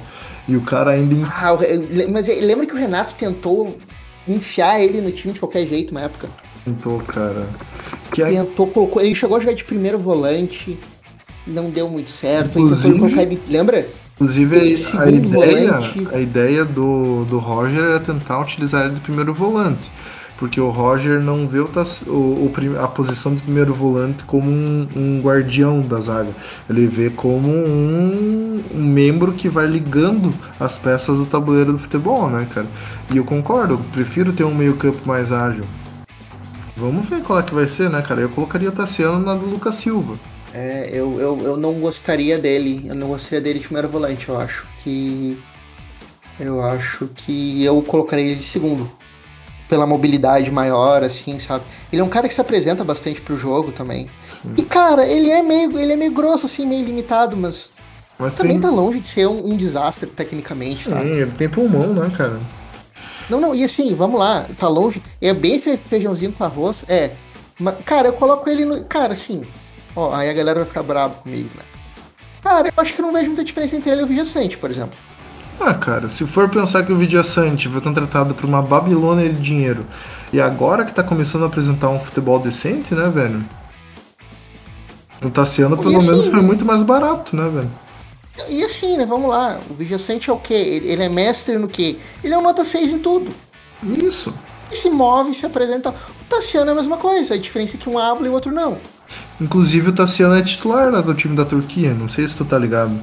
[0.49, 1.15] E o cara ainda.
[1.29, 1.57] Ah,
[2.11, 3.79] mas lembra que o Renato tentou
[4.27, 6.29] enfiar ele no time de qualquer jeito uma época?
[6.65, 7.47] Tentou, cara.
[8.13, 9.01] Que tentou, colocou.
[9.01, 10.79] Ele chegou a jogar de primeiro volante
[11.47, 12.59] não deu muito certo.
[12.59, 13.87] Inclusive, colocar ele, lembra?
[14.15, 15.79] Inclusive, a, a ideia,
[16.13, 19.91] a ideia do, do Roger era tentar utilizar ele de primeiro volante.
[20.43, 21.69] Porque o Roger não vê o,
[22.09, 22.53] o,
[22.83, 26.33] a posição do primeiro volante como um, um, guardião da zaga.
[26.69, 32.29] Ele vê como um, um, membro que vai ligando as peças do tabuleiro do futebol,
[32.29, 32.67] né, cara?
[33.15, 35.63] E eu concordo, eu prefiro ter um meio-campo mais ágil.
[36.77, 38.23] Vamos ver qual é que vai ser, né, cara?
[38.23, 40.19] Eu colocaria o Tassiano na do Lucas Silva.
[40.53, 42.83] É, eu, eu, eu não gostaria dele.
[42.89, 45.41] Eu não gostaria dele de primeiro volante, eu acho que.
[46.41, 48.91] Eu acho que eu colocaria ele de segundo.
[49.73, 51.65] Pela mobilidade maior, assim, sabe?
[51.91, 54.07] Ele é um cara que se apresenta bastante pro jogo também.
[54.27, 54.53] Sim.
[54.59, 55.79] E, cara, ele é meio.
[55.79, 57.71] Ele é meio grosso, assim, meio limitado, mas.
[58.19, 58.69] mas também tem...
[58.69, 61.01] tá longe de ser um, um desastre tecnicamente, tá?
[61.01, 62.39] Sim, ele tem pulmão, né, cara?
[63.31, 65.03] Não, não, e assim, vamos lá, tá longe.
[65.21, 66.85] É bem feijãozinho com arroz.
[66.87, 67.13] É.
[67.59, 68.85] Mas, cara, eu coloco ele no.
[68.85, 69.41] Cara, assim,
[69.95, 71.63] Ó, aí a galera vai ficar brava comigo, né?
[72.43, 74.99] Cara, eu acho que não vejo muita diferença entre ele e o Vidiaçante, por exemplo.
[75.65, 79.87] Ah, cara, se for pensar que o Vidiaçante foi contratado por uma Babilônia de dinheiro
[80.33, 83.45] e agora que tá começando a apresentar um futebol decente, né, velho?
[85.25, 87.71] O Tassiano, pelo assim, menos, foi muito mais barato, né, velho?
[88.49, 89.61] E assim, né, vamos lá.
[89.71, 90.55] O Vidiaçante é o quê?
[90.55, 91.97] Ele é mestre no quê?
[92.25, 93.31] Ele é um nota 6 em tudo.
[93.85, 94.35] Isso.
[94.69, 95.91] E se move, se apresenta.
[95.91, 98.51] O Tassiano é a mesma coisa, a diferença é que um habla e o outro
[98.51, 98.79] não.
[99.41, 102.59] Inclusive o Tassiano é titular né, do time da Turquia, não sei se tu tá
[102.59, 102.99] ligado.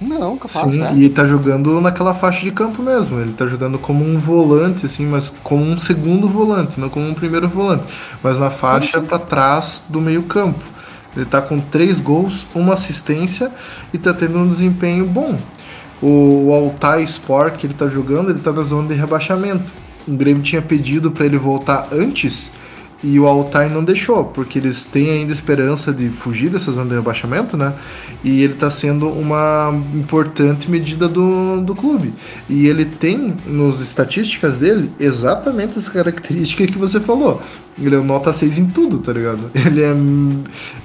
[0.00, 0.94] Não, capaz, Sim, é.
[0.94, 3.20] e tá jogando naquela faixa de campo mesmo.
[3.20, 7.14] Ele tá jogando como um volante, assim, mas como um segundo volante, não como um
[7.14, 7.84] primeiro volante.
[8.22, 10.64] Mas na faixa para trás do meio campo.
[11.16, 13.50] Ele tá com três gols, uma assistência
[13.92, 15.38] e tá tendo um desempenho bom.
[16.02, 19.72] O, o Altai Sport que ele tá jogando, ele tá na zona de rebaixamento.
[20.06, 22.50] O Grêmio tinha pedido para ele voltar antes
[23.04, 26.94] e o Altai não deixou, porque eles têm ainda esperança de fugir dessa zona de
[26.94, 27.74] rebaixamento, né?
[28.24, 32.14] E ele está sendo uma importante medida do, do clube.
[32.48, 37.42] E ele tem, nos estatísticas dele, exatamente essa característica que você falou.
[37.78, 39.50] Ele é nota 6 em tudo, tá ligado?
[39.54, 39.94] Ele é,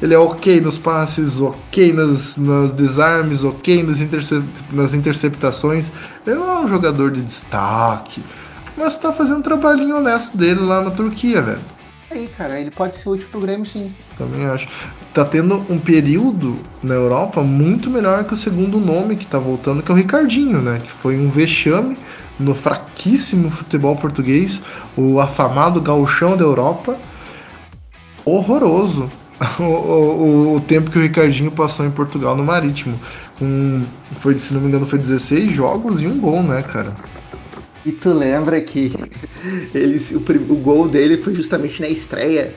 [0.02, 4.00] ele é ok nos passes, ok nas, nas desarmes, ok nas,
[4.74, 5.92] nas interceptações.
[6.26, 8.24] Ele não é um jogador de destaque,
[8.76, 11.79] mas tá fazendo um trabalhinho honesto dele lá na Turquia, velho
[12.13, 12.60] aí, cara.
[12.60, 13.93] Ele pode ser útil pro Grêmio, sim.
[14.17, 14.67] Também acho.
[15.13, 19.82] Tá tendo um período na Europa muito melhor que o segundo nome que tá voltando,
[19.82, 20.80] que é o Ricardinho, né?
[20.84, 21.98] Que foi um vexame
[22.39, 24.62] no fraquíssimo futebol português,
[24.95, 26.98] o afamado gauchão da Europa.
[28.26, 29.10] Horroroso.
[29.58, 33.00] O, o, o, tempo que o Ricardinho passou em Portugal no Marítimo.
[34.17, 36.93] Foi, se não me engano, foi 16 jogos e um gol, né, cara?
[37.86, 38.92] E tu lembra que
[39.74, 42.54] ele, o, o gol dele foi justamente na estreia.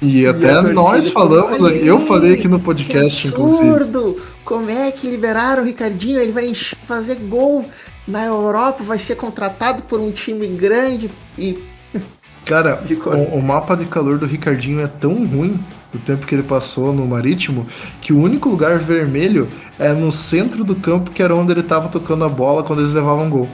[0.00, 3.98] E, e até nós falamos, falou, eu falei aqui no podcast, que absurdo!
[3.98, 4.32] Inclusive.
[4.44, 6.20] Como é que liberaram o Ricardinho?
[6.20, 7.64] Ele vai fazer gol
[8.06, 11.58] na Europa, vai ser contratado por um time grande e.
[12.44, 15.60] Cara, o, o mapa de calor do Ricardinho é tão ruim
[15.92, 17.66] do tempo que ele passou no Marítimo,
[18.00, 19.46] que o único lugar vermelho
[19.78, 22.92] é no centro do campo, que era onde ele estava tocando a bola quando eles
[22.92, 23.48] levavam gol.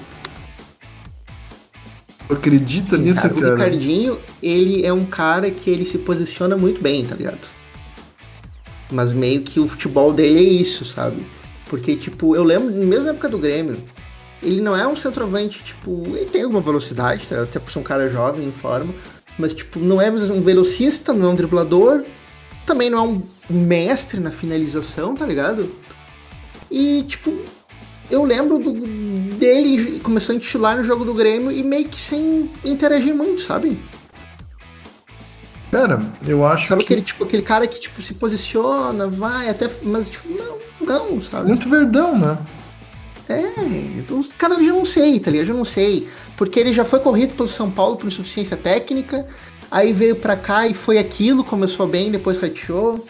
[2.30, 3.34] Acredita Sim, nisso, cara?
[3.34, 3.46] cara?
[3.46, 7.38] O Ricardinho, ele é um cara que ele se posiciona muito bem, tá ligado?
[8.90, 11.24] Mas meio que o futebol dele é isso, sabe?
[11.68, 13.76] Porque, tipo, eu lembro, mesmo na época do Grêmio,
[14.42, 17.42] ele não é um centroavante, tipo, ele tem alguma velocidade, tá?
[17.42, 18.94] até por ser um cara jovem, em forma,
[19.38, 22.02] mas, tipo, não é um velocista, não é um driblador,
[22.66, 25.70] também não é um mestre na finalização, tá ligado?
[26.70, 27.34] E, tipo,
[28.10, 28.72] eu lembro do,
[29.36, 33.78] dele começando a titular no jogo do Grêmio e meio que sem interagir muito, sabe?
[35.70, 36.86] Cara, eu acho Sabe que...
[36.86, 39.70] aquele, tipo, aquele cara que, tipo, se posiciona, vai até...
[39.82, 41.48] Mas, tipo, não, não, sabe?
[41.48, 42.38] Muito verdão, né?
[43.28, 43.42] É,
[43.98, 45.46] então os caras já não sei, tá ligado?
[45.48, 46.08] Já não sei.
[46.36, 49.26] Porque ele já foi corrido pelo São Paulo por insuficiência técnica,
[49.70, 53.06] aí veio pra cá e foi aquilo, começou bem, depois rateou.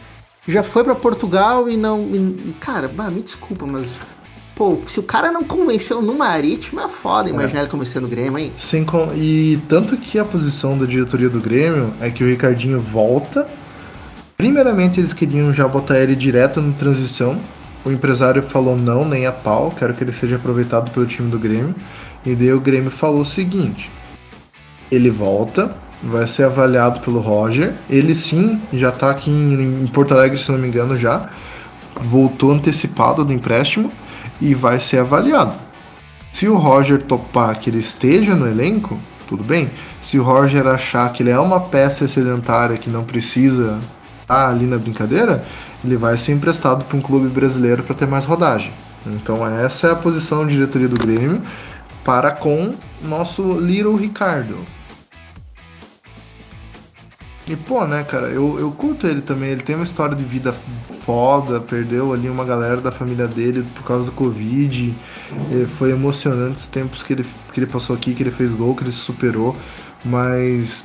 [0.47, 2.01] Já foi pra Portugal e não.
[2.13, 3.89] E, cara, bah, me desculpa, mas.
[4.59, 7.63] Pô, se o cara não convenceu no Marítimo, é foda imaginar é.
[7.63, 8.53] ele convencendo no Grêmio, hein?
[8.57, 9.15] Sim, com...
[9.15, 13.47] e tanto que a posição da diretoria do Grêmio é que o Ricardinho volta.
[14.37, 17.39] Primeiramente, eles queriam já botar ele direto no transição,
[17.85, 21.39] o empresário falou não, nem a pau, quero que ele seja aproveitado pelo time do
[21.39, 21.73] Grêmio.
[22.27, 23.89] E daí o Grêmio falou o seguinte:
[24.91, 25.71] ele volta,
[26.03, 27.75] vai ser avaliado pelo Roger.
[27.89, 31.29] Ele sim, já tá aqui em, em Porto Alegre, se não me engano, já.
[32.01, 33.93] Voltou antecipado do empréstimo
[34.41, 35.55] e vai ser avaliado.
[36.33, 39.71] Se o Roger topar que ele esteja no elenco, tudo bem.
[40.01, 43.79] Se o Roger achar que ele é uma peça sedentária que não precisa
[44.23, 45.45] estar ali na brincadeira,
[45.85, 48.73] ele vai ser emprestado para um clube brasileiro para ter mais rodagem.
[49.07, 51.41] Então essa é a posição de diretoria do Grêmio
[52.05, 54.59] para com nosso Little Ricardo.
[57.49, 59.51] E pô, né, cara, eu, eu curto ele também.
[59.51, 63.85] Ele tem uma história de vida foda, perdeu ali uma galera da família dele por
[63.85, 64.95] causa do Covid.
[65.51, 68.75] E foi emocionante os tempos que ele, que ele passou aqui, que ele fez gol,
[68.75, 69.57] que ele se superou.
[70.05, 70.85] Mas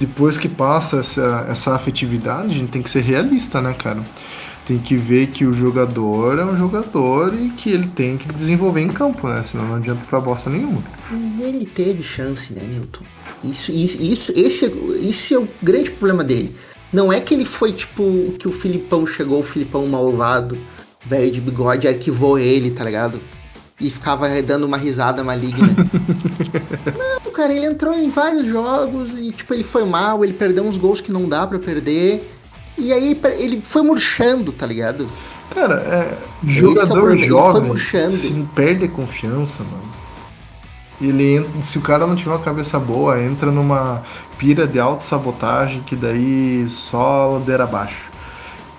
[0.00, 4.02] depois que passa essa, essa afetividade, a gente tem que ser realista, né, cara?
[4.70, 8.80] Tem que ver que o jogador é um jogador e que ele tem que desenvolver
[8.80, 9.42] em campo, né?
[9.44, 10.80] Senão não adianta pra bosta nenhuma.
[11.40, 13.02] Ele teve chance, né, Newton?
[13.42, 14.66] Isso, isso, isso, esse,
[15.02, 16.54] esse é o grande problema dele.
[16.92, 20.56] Não é que ele foi tipo que o Filipão chegou, o Filipão malvado,
[21.04, 23.18] velho de bigode, arquivou ele, tá ligado?
[23.80, 25.66] e ficava dando uma risada maligna.
[27.24, 30.76] não, cara, ele entrou em vários jogos e, tipo, ele foi mal, ele perdeu uns
[30.76, 32.30] gols que não dá para perder.
[32.78, 35.08] E aí ele foi murchando, tá ligado?
[35.54, 39.90] Cara, é, jogador é jovem se perde confiança, mano.
[41.00, 44.02] Ele se o cara não tiver uma cabeça boa, entra numa
[44.38, 48.10] pira de autossabotagem que daí só ladeira abaixo.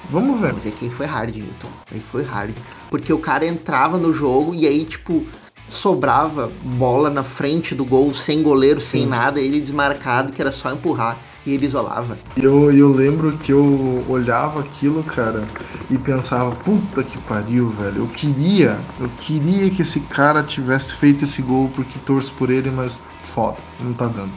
[0.10, 0.54] Vamos ver.
[0.54, 1.70] Mas é que foi hard, Newton.
[1.92, 2.56] Aí foi hard.
[2.90, 5.26] Porque o cara entrava no jogo e aí, tipo,
[5.70, 9.10] sobrava bola na frente do gol, sem goleiro, sem Sim.
[9.10, 12.18] nada, ele desmarcado, que era só empurrar e ele isolava.
[12.38, 15.44] Eu, eu lembro que eu olhava aquilo, cara,
[15.90, 18.00] e pensava, puta que pariu, velho.
[18.04, 22.70] Eu queria, eu queria que esse cara tivesse feito esse gol porque torço por ele,
[22.70, 24.32] mas foda, não tá dando.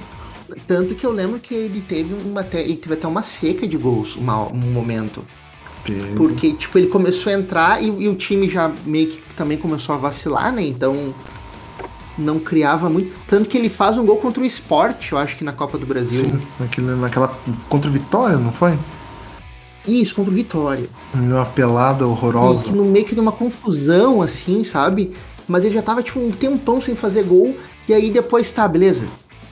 [0.66, 4.16] Tanto que eu lembro que ele teve uma ele teve até uma seca de gols
[4.16, 5.24] uma, um momento.
[6.16, 9.94] Porque, tipo, ele começou a entrar e, e, o time já meio que também começou
[9.94, 10.64] a vacilar, né?
[10.64, 11.14] Então
[12.18, 13.12] não criava muito.
[13.26, 15.86] Tanto que ele faz um gol contra o esporte, eu acho que na Copa do
[15.86, 16.30] Brasil.
[16.30, 17.28] Sim, naquele, naquela.
[17.68, 18.78] Contra o Vitória, não foi?
[19.86, 20.88] Isso, contra o Vitória.
[21.12, 22.68] Uma pelada horrorosa.
[22.68, 25.14] E, no meio que de uma confusão, assim, sabe?
[25.46, 27.56] Mas ele já tava, tipo, um tempão sem fazer gol.
[27.86, 29.04] E aí depois, tá, beleza.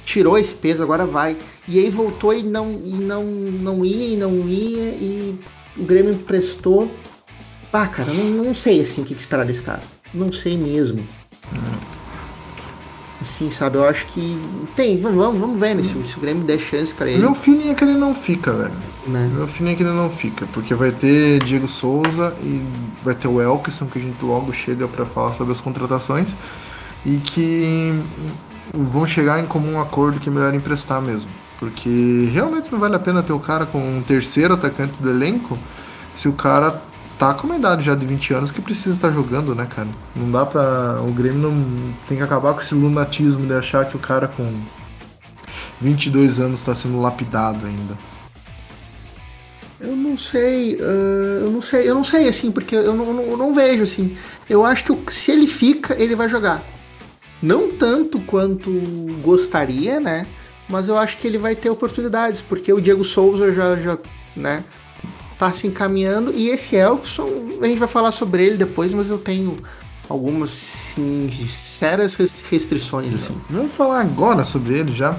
[0.04, 1.36] Tirou esse peso, agora vai.
[1.68, 5.38] E aí voltou e não, e não, não ia, e não ia, e
[5.76, 6.90] o Grêmio emprestou.
[7.72, 9.82] Ah, cara, não, não sei assim o que esperar desse cara.
[10.12, 11.00] Não sei mesmo.
[11.00, 12.01] Hum.
[13.22, 13.78] Assim, sabe?
[13.78, 14.38] Eu acho que
[14.74, 14.98] tem.
[14.98, 17.20] Vamos, vamos ver né, se, se o Grêmio der chance para ele.
[17.20, 18.72] Meu feeling é que ele não fica, velho.
[19.06, 19.30] Né?
[19.32, 20.44] Meu feeling é que ele não fica.
[20.52, 22.66] Porque vai ter Diego Souza e
[23.02, 26.28] vai ter o Elkson, que a gente logo chega para falar sobre as contratações.
[27.06, 27.92] E que
[28.74, 31.30] vão chegar em comum acordo que é melhor emprestar mesmo.
[31.58, 35.56] Porque realmente não vale a pena ter o cara com um terceiro atacante do elenco
[36.16, 36.82] se o cara
[37.18, 39.88] tá com uma idade já de 20 anos que precisa estar tá jogando, né, cara?
[40.14, 41.00] Não dá pra.
[41.02, 44.52] O Grêmio não tem que acabar com esse lunatismo de achar que o cara com
[45.80, 47.96] 22 anos está sendo lapidado ainda.
[49.80, 53.36] Eu não sei, uh, eu não sei, eu não sei, assim, porque eu não, eu
[53.36, 54.16] não vejo, assim.
[54.48, 56.62] Eu acho que se ele fica, ele vai jogar.
[57.42, 58.70] Não tanto quanto
[59.22, 60.24] gostaria, né?
[60.72, 63.98] mas eu acho que ele vai ter oportunidades, porque o Diego Souza já, já
[64.34, 64.64] né,
[65.42, 67.28] tá se encaminhando, e esse Elkson,
[67.60, 69.56] a gente vai falar sobre ele depois, mas eu tenho
[70.08, 72.14] algumas sim, sérias
[72.48, 73.34] restrições, assim.
[73.50, 75.18] Vamos falar agora sobre ele já.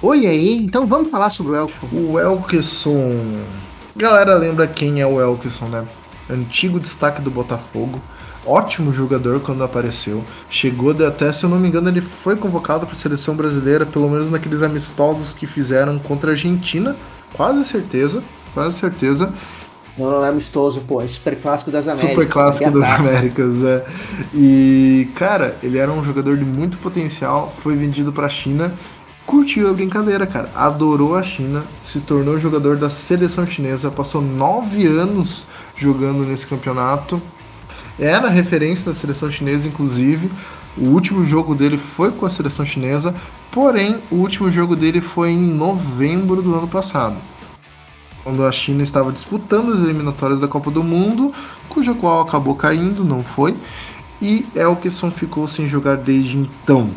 [0.00, 1.86] Oi aí, então vamos falar sobre o Elkson.
[1.92, 3.42] O Elkson...
[3.94, 5.86] Galera lembra quem é o Elkson, né?
[6.30, 8.00] Antigo destaque do Botafogo
[8.46, 10.22] ótimo jogador quando apareceu.
[10.50, 14.08] Chegou até, se eu não me engano, ele foi convocado para a seleção brasileira, pelo
[14.08, 16.94] menos naqueles amistosos que fizeram contra a Argentina,
[17.34, 18.22] quase certeza,
[18.54, 19.32] quase certeza.
[19.98, 22.10] Não, não é amistoso, pô, é Super Clássico das Américas.
[22.10, 23.84] Super Clássico das Américas, é.
[24.34, 28.72] E, cara, ele era um jogador de muito potencial, foi vendido para a China
[29.26, 30.50] curtiu a brincadeira, cara.
[30.54, 37.20] Adorou a China, se tornou jogador da seleção chinesa, passou nove anos jogando nesse campeonato.
[37.98, 40.30] Era referência da seleção chinesa, inclusive.
[40.76, 43.14] O último jogo dele foi com a seleção chinesa,
[43.52, 47.16] porém, o último jogo dele foi em novembro do ano passado,
[48.24, 51.32] quando a China estava disputando as eliminatórias da Copa do Mundo,
[51.68, 53.54] cuja qual acabou caindo, não foi,
[54.20, 56.90] e Elkeson ficou sem jogar desde então.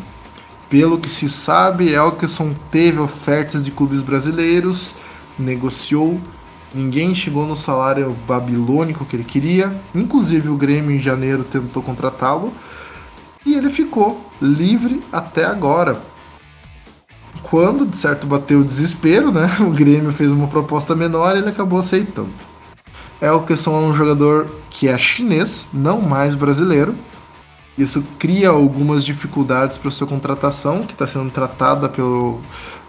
[0.70, 4.92] Pelo que se sabe, Elkeson teve ofertas de clubes brasileiros,
[5.38, 6.18] negociou,
[6.74, 12.52] ninguém chegou no salário babilônico que ele queria, inclusive o Grêmio em janeiro tentou contratá-lo,
[13.44, 16.02] e ele ficou livre até agora.
[17.50, 19.48] Quando, de certo, bateu o desespero, né?
[19.60, 22.30] O Grêmio fez uma proposta menor e ele acabou aceitando.
[23.20, 26.94] Elkeson é um jogador que é chinês, não mais brasileiro,
[27.78, 32.40] isso cria algumas dificuldades para sua contratação, que está sendo tratada pelo,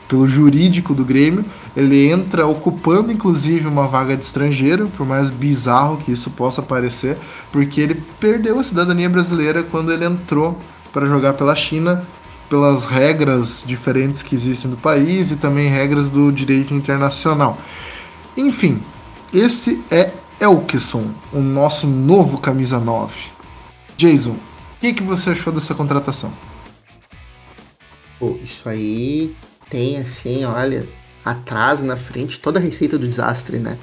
[0.07, 1.45] pelo jurídico do Grêmio.
[1.77, 7.19] Ele entra ocupando, inclusive, uma vaga de estrangeiro, por mais bizarro que isso possa parecer,
[7.51, 10.57] porque ele perdeu a cidadania brasileira quando ele entrou
[10.91, 12.01] para jogar pela China,
[12.49, 17.57] pelas regras diferentes que existem no país e também regras do direito internacional.
[18.35, 18.81] Enfim,
[19.33, 23.29] esse é Elkson, o nosso novo camisa 9.
[23.95, 24.37] Jason, o
[24.81, 26.31] que, que você achou dessa contratação?
[28.17, 29.35] Pô, isso aí
[29.69, 30.87] tem assim, olha,
[31.23, 33.77] atrás, na frente, toda a receita do desastre, né?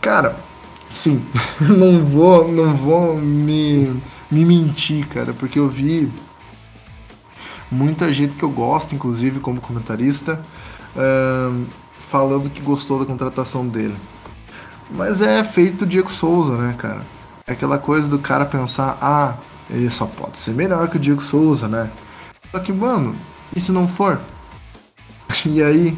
[0.00, 0.36] Cara,
[0.88, 1.20] sim.
[1.60, 4.00] não vou, não vou me,
[4.30, 6.10] me mentir, cara, porque eu vi
[7.70, 10.40] muita gente que eu gosto, inclusive como comentarista,
[10.94, 13.96] uh, falando que gostou da contratação dele.
[14.90, 17.02] Mas é feito o Diego Souza, né, cara?
[17.46, 19.36] É aquela coisa do cara pensar, ah,
[19.68, 21.90] ele só pode ser melhor que o Diego Souza, né?
[22.50, 23.14] Só que, mano,
[23.54, 24.20] e se não for?
[25.44, 25.96] E aí?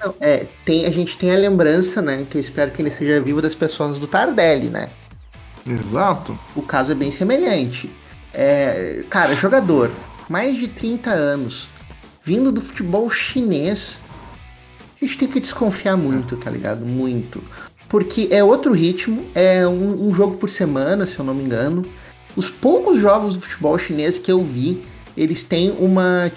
[0.00, 2.26] Não, é, tem, a gente tem a lembrança, né?
[2.28, 4.88] Que eu espero que ele seja vivo das pessoas do Tardelli, né?
[5.66, 6.38] Exato.
[6.56, 7.90] O caso é bem semelhante.
[8.32, 9.90] É, cara, jogador,
[10.30, 11.66] mais de 30 anos,
[12.22, 13.98] vindo do futebol chinês,
[15.02, 16.86] a gente tem que desconfiar muito, tá ligado?
[16.86, 17.42] Muito.
[17.88, 21.84] Porque é outro ritmo, é um, um jogo por semana, se eu não me engano.
[22.36, 24.80] Os poucos jogos do futebol chinês que eu vi,
[25.16, 26.30] eles têm uma.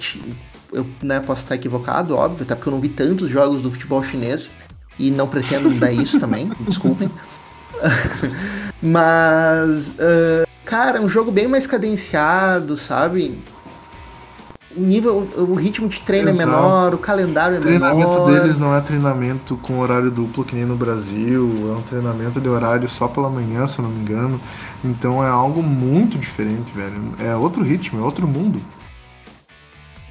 [0.72, 4.04] Eu né, posso estar equivocado, óbvio, até porque eu não vi tantos jogos do futebol
[4.04, 4.52] chinês
[4.98, 7.12] e não pretendo mudar isso também, desculpem.
[8.82, 13.38] Mas, uh, cara, é um jogo bem mais cadenciado, sabe?
[14.76, 16.50] O nível, o ritmo de treino é Exato.
[16.50, 17.94] é menor, o calendário é menor.
[17.94, 21.82] O treinamento deles não é treinamento com horário duplo que nem no Brasil, é um
[21.82, 24.40] treinamento de horário só pela manhã, se eu não me engano.
[24.84, 27.14] Então é algo muito diferente, velho.
[27.20, 28.62] É outro ritmo, é outro mundo.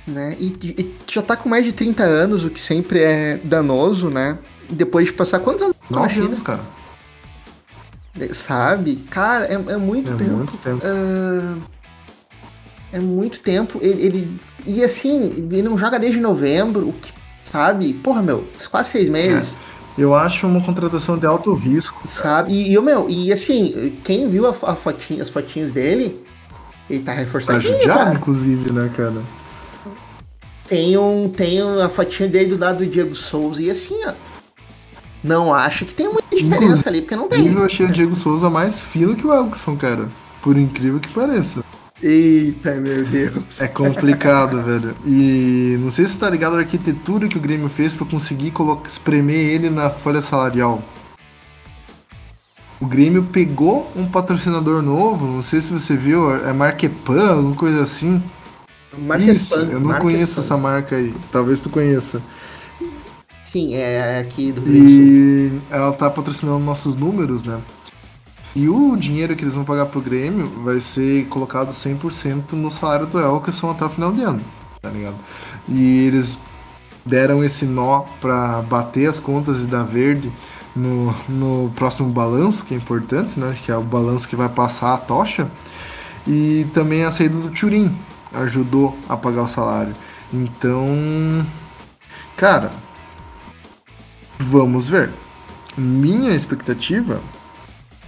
[0.07, 0.37] Né?
[0.39, 4.39] E, e já tá com mais de 30 anos, o que sempre é danoso, né?
[4.69, 6.27] Depois de passar quantos anos China?
[6.27, 6.61] anos, cara.
[8.33, 8.97] Sabe?
[9.11, 10.31] Cara, é, é muito é tempo.
[10.31, 10.85] Muito tempo.
[10.85, 11.63] Uh,
[12.93, 13.79] é muito tempo.
[13.81, 17.13] Ele, ele, E assim, ele não joga desde novembro, o que,
[17.45, 17.93] sabe?
[17.95, 19.57] Porra, meu, quase seis meses.
[19.69, 19.73] É.
[19.99, 22.01] Eu acho uma contratação de alto risco.
[22.07, 22.53] Sabe?
[22.53, 26.25] E, e meu, e assim, quem viu a, a fotinha, as fotinhas dele,
[26.89, 27.61] ele tá reforçado.
[27.61, 29.23] Tá judiado, inclusive, né, cara?
[30.67, 34.13] Tem, um, tem a fotinha dele do lado do Diego Souza e assim, ó.
[35.23, 37.53] Não acho que tem muita diferença inclusive, ali, porque não tem.
[37.53, 40.09] Eu achei o Diego Souza mais fino que o Elkson, cara.
[40.41, 41.63] Por incrível que pareça.
[42.03, 43.61] Eita, meu Deus.
[43.61, 44.95] É complicado, velho.
[45.07, 48.51] E não sei se você tá ligado a arquitetura que o Grêmio fez para conseguir
[48.51, 50.83] colocar, espremer ele na folha salarial.
[52.81, 57.83] O Grêmio pegou um patrocinador novo, não sei se você viu, é Marquepan, alguma coisa
[57.83, 58.21] assim.
[58.99, 59.33] Marquespan.
[59.33, 61.15] Isso, eu não conheço essa marca aí.
[61.31, 62.21] Talvez tu conheça.
[63.45, 67.61] Sim, é aqui do Rio E ela tá patrocinando nossos números, né?
[68.55, 73.07] E o dinheiro que eles vão pagar pro Grêmio vai ser colocado 100% no salário
[73.07, 74.41] do Elkerson até o final de ano,
[74.81, 75.17] tá ligado?
[75.69, 76.39] E eles
[77.05, 80.31] deram esse nó para bater as contas e dar verde
[80.77, 83.57] no, no próximo balanço, que é importante, né?
[83.65, 85.51] Que é o balanço que vai passar a tocha.
[86.27, 87.97] E também a saída do Turim
[88.35, 89.95] ajudou a pagar o salário.
[90.33, 90.87] Então,
[92.37, 92.71] cara,
[94.39, 95.11] vamos ver.
[95.77, 97.21] Minha expectativa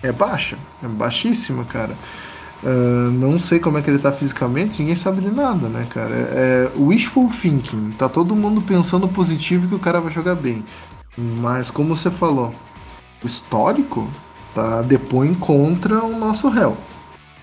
[0.04, 1.96] é baixa, é baixíssima, cara.
[2.62, 6.14] Uh, não sei como é que ele tá fisicamente, ninguém sabe de nada, né, cara?
[6.14, 7.90] É, é wishful thinking.
[7.98, 10.64] Tá todo mundo pensando positivo que o cara vai jogar bem.
[11.16, 12.52] Mas como você falou,
[13.22, 14.08] o histórico
[14.54, 16.76] tá depõe contra o nosso réu.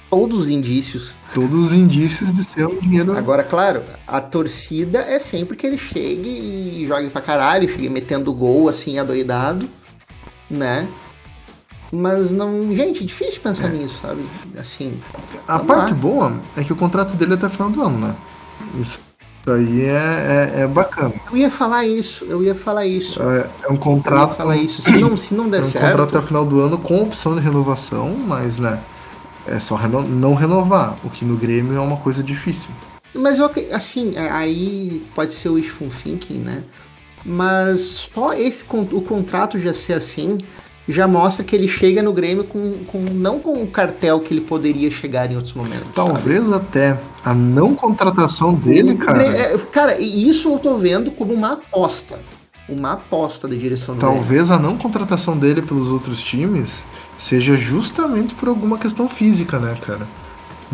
[0.09, 1.15] todos os indícios.
[1.33, 3.17] Todos os indícios de ser um dinheiro.
[3.17, 8.33] Agora, claro, a torcida é sempre que ele chegue e jogue pra caralho, chegue metendo
[8.33, 9.69] gol assim, adoidado,
[10.49, 10.87] né?
[11.91, 12.73] Mas não.
[12.73, 13.69] Gente, é difícil pensar é.
[13.69, 14.25] nisso, sabe?
[14.57, 14.93] Assim.
[15.47, 15.97] A parte lá.
[15.97, 18.15] boa é que o contrato dele é até final do ano, né?
[18.79, 18.99] Isso
[19.47, 21.13] aí é, é, é, bacana.
[21.29, 23.21] Eu ia falar isso, eu ia falar isso.
[23.21, 24.21] É, é um contrato.
[24.21, 24.81] Eu ia falar isso.
[24.81, 25.85] Se não, se não der é um certo.
[25.85, 28.79] contrato até final do ano com opção de renovação, mas, né?
[29.47, 32.69] É só reno não renovar, o que no Grêmio é uma coisa difícil.
[33.13, 33.39] Mas
[33.71, 36.63] assim, é, aí pode ser o wishful thinking, né?
[37.25, 40.37] Mas só esse o contrato já ser assim
[40.87, 44.41] já mostra que ele chega no Grêmio com, com não com o cartel que ele
[44.41, 45.87] poderia chegar em outros momentos.
[45.93, 46.55] Talvez sabe?
[46.55, 49.23] até a não contratação dele, cara.
[49.23, 52.19] É, cara, isso eu tô vendo como uma aposta.
[52.67, 54.53] Uma aposta da direção do Talvez Grêmio.
[54.53, 56.83] a não contratação dele pelos outros times
[57.19, 60.07] seja justamente por alguma questão física, né, cara?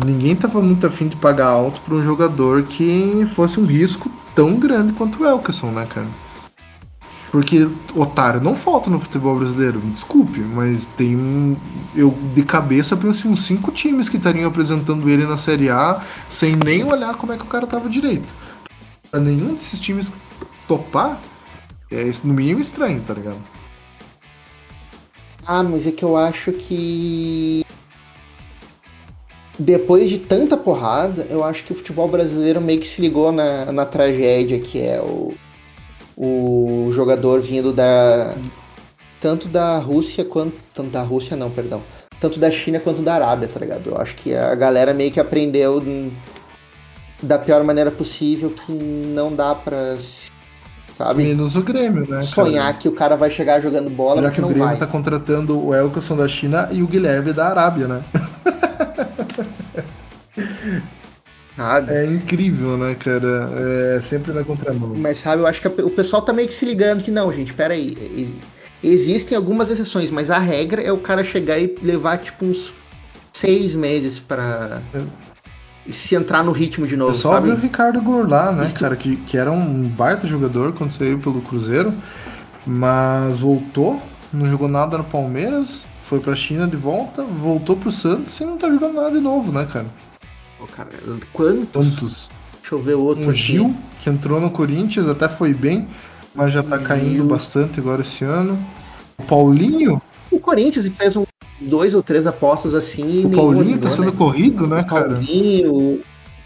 [0.02, 4.54] Ninguém tava muito afim de pagar alto para um jogador que fosse um risco tão
[4.54, 6.06] grande quanto o Elkerson, né, cara?
[7.30, 11.56] Porque otário não falta no futebol brasileiro, me desculpe, mas tem um.
[11.94, 16.02] Eu de cabeça penso em uns cinco times que estariam apresentando ele na Série A
[16.28, 18.34] sem nem olhar como é que o cara tava direito.
[19.10, 20.10] Pra nenhum desses times
[20.66, 21.20] topar,
[21.90, 23.38] é no mínimo estranho, tá ligado?
[25.46, 27.64] Ah, mas é que eu acho que.
[29.58, 33.72] Depois de tanta porrada, eu acho que o futebol brasileiro meio que se ligou na,
[33.72, 35.34] na tragédia que é o
[36.20, 38.34] o jogador vindo da
[39.20, 41.80] tanto da Rússia quanto tanto da Rússia não, perdão,
[42.20, 43.90] tanto da China quanto da Arábia, tá ligado?
[43.90, 45.80] Eu acho que a galera meio que aprendeu
[47.22, 49.96] da pior maneira possível que não dá para
[50.94, 51.22] sabe?
[51.22, 52.22] Menos o Grêmio, né?
[52.22, 52.76] Sonhar cara?
[52.76, 54.76] que o cara vai chegar jogando bola, Já que o Grêmio vai.
[54.76, 58.02] tá contratando o Elkerson da China e o Guilherme da Arábia, né?
[61.58, 61.92] Sabe?
[61.92, 63.50] É incrível, né, cara?
[63.96, 64.94] É sempre na contramão.
[64.96, 67.52] Mas sabe, eu acho que o pessoal tá meio que se ligando que não, gente,
[67.52, 68.32] pera aí.
[68.80, 72.72] Existem algumas exceções, mas a regra é o cara chegar e levar, tipo, uns
[73.32, 75.92] seis meses para é.
[75.92, 77.48] se entrar no ritmo de novo, eu só sabe?
[77.48, 81.18] vi o Ricardo Goulart, né, Isso cara, que, que era um baita jogador quando saiu
[81.18, 81.92] pelo Cruzeiro,
[82.64, 84.00] mas voltou,
[84.32, 88.56] não jogou nada no Palmeiras, foi pra China de volta, voltou pro Santos e não
[88.56, 89.86] tá jogando nada de novo, né, cara?
[90.60, 90.88] Oh, cara,
[91.32, 91.68] quantos?
[91.72, 92.30] Quantos?
[92.60, 93.28] Deixa eu ver outro.
[93.28, 95.88] O Gil, que entrou no Corinthians, até foi bem,
[96.34, 98.58] mas já tá caindo bastante agora esse ano.
[99.16, 100.02] O Paulinho?
[100.30, 101.24] O Corinthians fez um,
[101.60, 103.24] dois ou três apostas assim.
[103.24, 104.16] O Paulinho tá sendo né?
[104.16, 105.14] corrido, né, cara?
[105.14, 105.72] Paulinho.
[105.72, 106.00] O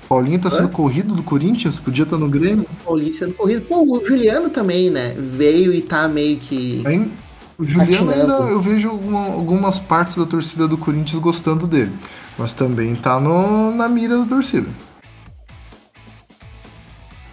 [0.09, 0.73] Paulinho tá sendo Hã?
[0.73, 2.67] corrido do Corinthians, podia estar tá no Grêmio.
[2.85, 3.63] Paulinho sendo corrido.
[3.63, 5.15] Pô, o Juliano também, né?
[5.17, 6.83] Veio e tá meio que.
[6.85, 7.11] Aí,
[7.59, 11.93] o Juliano ainda, eu vejo uma, algumas partes da torcida do Corinthians gostando dele
[12.39, 14.69] mas também tá no, na mira da torcida.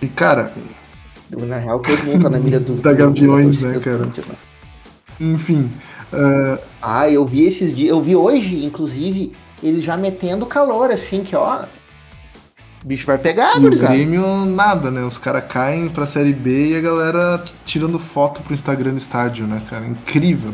[0.02, 0.54] E cara.
[1.32, 2.76] Na real, todo mundo tá na mira do.
[2.82, 3.97] da Gaviões, né, cara?
[4.00, 4.12] Né?
[5.20, 5.72] Enfim.
[6.12, 6.60] Uh...
[6.82, 7.89] Ah, eu vi esses dias.
[7.89, 11.64] Eu vi hoje, inclusive, eles já metendo calor, assim, que ó.
[12.84, 15.04] O bicho vai pegar, E o Grêmio, nada, né?
[15.04, 19.45] Os caras caem pra Série B e a galera tirando foto pro Instagram do estádio,
[19.45, 19.86] né, cara?
[19.86, 20.54] Incrível.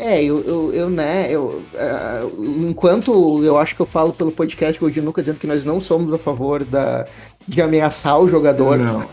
[0.00, 4.78] É, eu, eu, eu né, eu, uh, enquanto eu acho que eu falo pelo podcast
[4.78, 7.04] Goldinho nunca dizendo que nós não somos a favor da,
[7.48, 9.04] de ameaçar o jogador, não.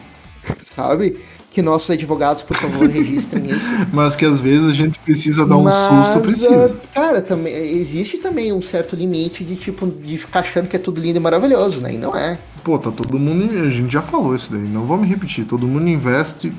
[0.62, 1.18] sabe?
[1.50, 3.66] Que nossos advogados, por favor, registrem isso.
[3.92, 6.68] Mas que às vezes a gente precisa dar um Mas, susto, precisa.
[6.68, 10.80] Uh, cara, também, existe também um certo limite de tipo, de ficar achando que é
[10.80, 11.94] tudo lindo e maravilhoso, né?
[11.94, 12.38] E não é.
[12.64, 13.66] Pô, tá todo mundo.
[13.66, 15.46] A gente já falou isso daí, não vou me repetir.
[15.46, 16.54] Todo mundo investe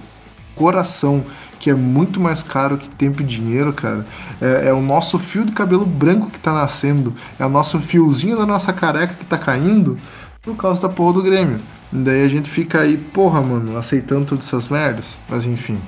[0.57, 1.25] coração
[1.59, 4.07] que é muito mais caro que tempo e dinheiro, cara.
[4.41, 8.37] É, é, o nosso fio de cabelo branco que tá nascendo, é o nosso fiozinho
[8.37, 9.97] da nossa careca que tá caindo
[10.43, 11.59] por causa da porra do Grêmio.
[11.93, 15.17] E daí a gente fica aí, porra, mano, aceitando todas essas merdas.
[15.29, 15.79] Mas enfim.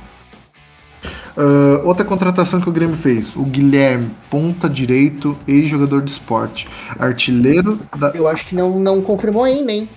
[1.36, 6.66] Uh, outra contratação que o Grêmio fez, o Guilherme, ponta direito, ex-jogador de esporte,
[6.98, 8.08] artilheiro da.
[8.08, 9.88] Eu acho que não, não confirmou ainda, hein?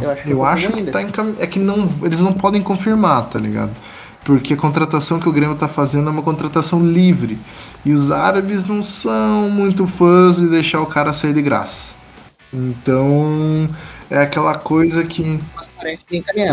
[0.00, 1.34] Eu acho que, eu acho que tá encam...
[1.38, 3.72] É que não, eles não podem confirmar, tá ligado?
[4.26, 7.38] Porque a contratação que o Grêmio está fazendo é uma contratação livre.
[7.84, 11.94] E os árabes não são muito fãs de deixar o cara sair de graça.
[12.52, 13.68] Então
[14.10, 15.22] é aquela coisa que.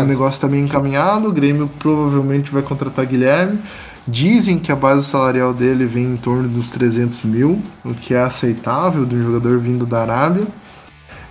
[0.00, 3.58] O negócio está bem encaminhado, o Grêmio provavelmente vai contratar Guilherme.
[4.06, 8.20] Dizem que a base salarial dele vem em torno dos 300 mil, o que é
[8.20, 10.46] aceitável de um jogador vindo da Arábia.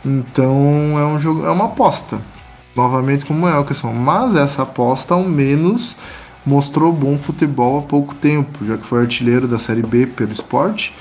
[0.04, 2.20] Então é, um jogo, é uma aposta.
[2.76, 3.94] Novamente como é o que são.
[3.94, 5.96] Mas essa aposta ao menos
[6.46, 10.94] mostrou bom futebol há pouco tempo, já que foi artilheiro da Série B pelo esporte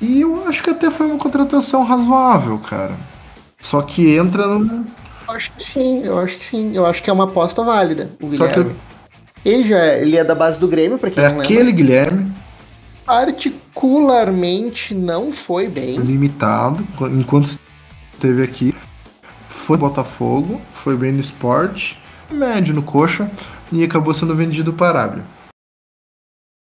[0.00, 2.94] E eu acho que até foi uma contratação razoável, cara.
[3.60, 4.86] Só que entra no.
[5.28, 6.74] Eu acho que sim, eu acho que sim.
[6.74, 8.54] Eu acho que é uma aposta válida, o Guilherme.
[8.54, 8.70] Só que.
[9.44, 11.76] Ele já é, ele é da base do Grêmio, pra quem é não aquele lembra.
[11.76, 12.32] Guilherme.
[13.04, 15.96] Particularmente não foi bem.
[15.98, 17.58] Limitado, enquanto
[18.12, 18.74] esteve aqui.
[19.48, 21.98] Foi Botafogo, foi bem no esporte,
[22.30, 23.30] médio no coxa
[23.72, 25.24] e acabou sendo vendido para Arábia.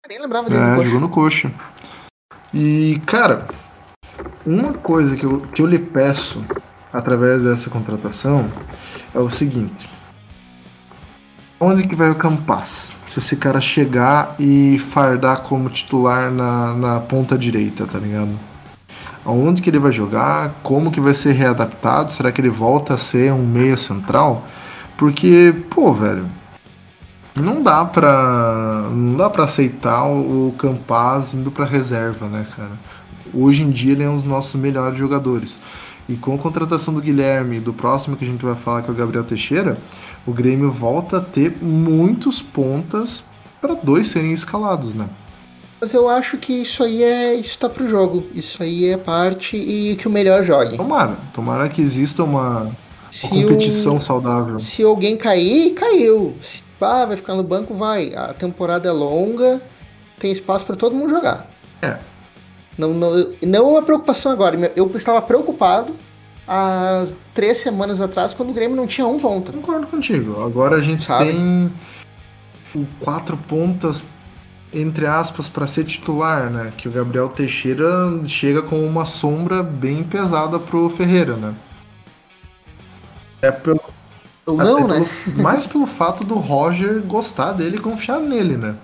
[0.08, 1.50] nem lembrava dele é, jogou no coxa.
[2.52, 3.46] E, cara,
[4.44, 6.44] uma coisa que eu, que eu lhe peço
[6.92, 8.46] através dessa contratação
[9.14, 9.88] é o seguinte.
[11.58, 12.94] Onde que vai o Campas?
[13.06, 18.36] Se esse cara chegar e fardar como titular na, na ponta direita, tá ligado?
[19.24, 20.54] Aonde que ele vai jogar?
[20.62, 22.12] Como que vai ser readaptado?
[22.12, 24.44] Será que ele volta a ser um meia central?
[24.96, 26.26] Porque, pô, velho,
[27.36, 32.72] não dá pra não dá para aceitar o Campaz indo para reserva, né, cara?
[33.32, 35.58] Hoje em dia ele é um dos nossos melhores jogadores.
[36.08, 38.92] E com a contratação do Guilherme, do próximo que a gente vai falar que é
[38.92, 39.78] o Gabriel Teixeira,
[40.26, 43.24] o Grêmio volta a ter muitos pontas
[43.60, 45.08] para dois serem escalados, né?
[45.80, 47.34] Mas eu acho que isso aí é.
[47.34, 48.24] Isso tá pro jogo.
[48.34, 50.76] Isso aí é parte e que o melhor jogue.
[50.76, 51.16] Tomara.
[51.34, 52.70] Tomara que exista uma,
[53.24, 54.60] uma competição o, saudável.
[54.60, 56.36] Se alguém cair, caiu.
[56.40, 58.14] Se ah, vai ficar no banco, vai.
[58.14, 59.60] A temporada é longa,
[60.18, 61.48] tem espaço para todo mundo jogar.
[61.80, 61.98] É.
[62.76, 64.72] Não, não, não a preocupação agora.
[64.74, 65.94] Eu estava preocupado
[66.46, 69.52] há três semanas atrás, quando o Grêmio não tinha um ponto.
[69.52, 70.42] Concordo contigo.
[70.42, 71.32] Agora a gente Sabe?
[71.32, 71.72] tem
[73.00, 74.04] quatro pontas
[74.72, 76.72] entre aspas, para ser titular, né?
[76.76, 77.86] Que o Gabriel Teixeira
[78.26, 81.54] chega com uma sombra bem pesada pro Ferreira, né?
[83.42, 83.91] É pelo.
[84.46, 85.04] Ou não, né?
[85.24, 88.74] Pelo, mais pelo fato do Roger gostar dele e confiar nele, né?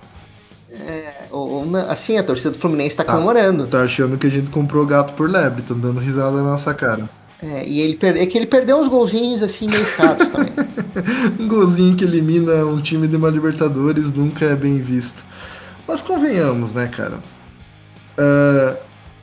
[0.71, 3.67] É, ou, assim, a torcida do Fluminense tá, tá comemorando.
[3.67, 7.03] Tá achando que a gente comprou gato por lebre, tá dando risada na nossa cara.
[7.41, 10.53] É, e ele é que ele perdeu uns golzinhos assim meio chatos também.
[11.39, 15.23] um golzinho que elimina um time de uma Libertadores nunca é bem visto.
[15.87, 17.17] Mas convenhamos, né, cara?
[18.17, 18.77] Uh,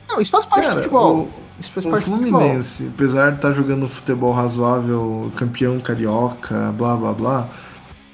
[0.09, 1.15] não, isso faz parte cara, do futebol.
[1.15, 7.13] O, o Fluminense, do apesar de estar tá jogando futebol razoável, campeão carioca, blá blá
[7.13, 7.49] blá,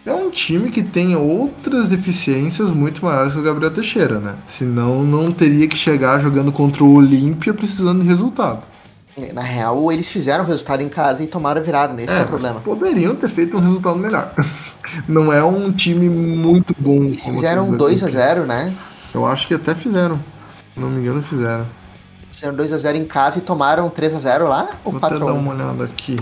[0.06, 4.36] é um time que tem outras deficiências muito maiores que o Gabriel Teixeira, né?
[4.48, 8.66] Senão não teria que chegar jogando contra o Olímpia precisando de resultado.
[9.34, 12.24] Na real, eles fizeram o resultado em casa e tomaram a virada, nesse é, é
[12.24, 12.60] o problema.
[12.62, 14.34] Poderiam ter feito um resultado melhor.
[15.08, 17.04] Não é um time muito bom.
[17.04, 18.74] Eles fizeram 2 a 0 né?
[19.14, 20.20] Eu acho que até fizeram.
[20.54, 21.66] Se não me engano, fizeram.
[22.34, 24.70] Fizeram 2 a 0 em casa e tomaram 3 a 0 lá?
[24.84, 26.18] Ou Vou até dar uma olhada aqui.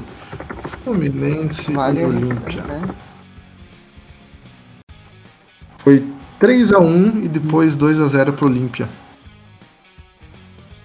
[0.84, 2.64] Fluminense vale, e Olímpia.
[2.64, 2.82] Né?
[5.78, 6.06] Foi
[6.40, 8.88] 3 a 1 e depois 2 a 0 pro Olímpia.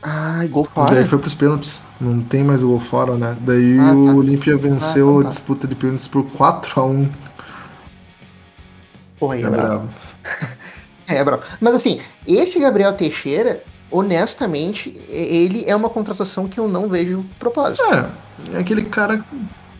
[0.02, 0.94] Ah, gol fora.
[0.94, 1.82] Daí foi pros pênaltis.
[2.00, 3.36] Não tem mais o gol fora, né?
[3.40, 4.14] Daí ah, o tá.
[4.14, 5.26] Olímpia venceu ah, tá.
[5.26, 7.10] a disputa de pênaltis por 4x1.
[9.18, 9.88] Porra, aí é, é bravo.
[11.08, 11.42] é, bravo.
[11.60, 17.82] Mas assim, esse Gabriel Teixeira, honestamente, ele é uma contratação que eu não vejo propósito.
[17.84, 19.24] É, é aquele cara.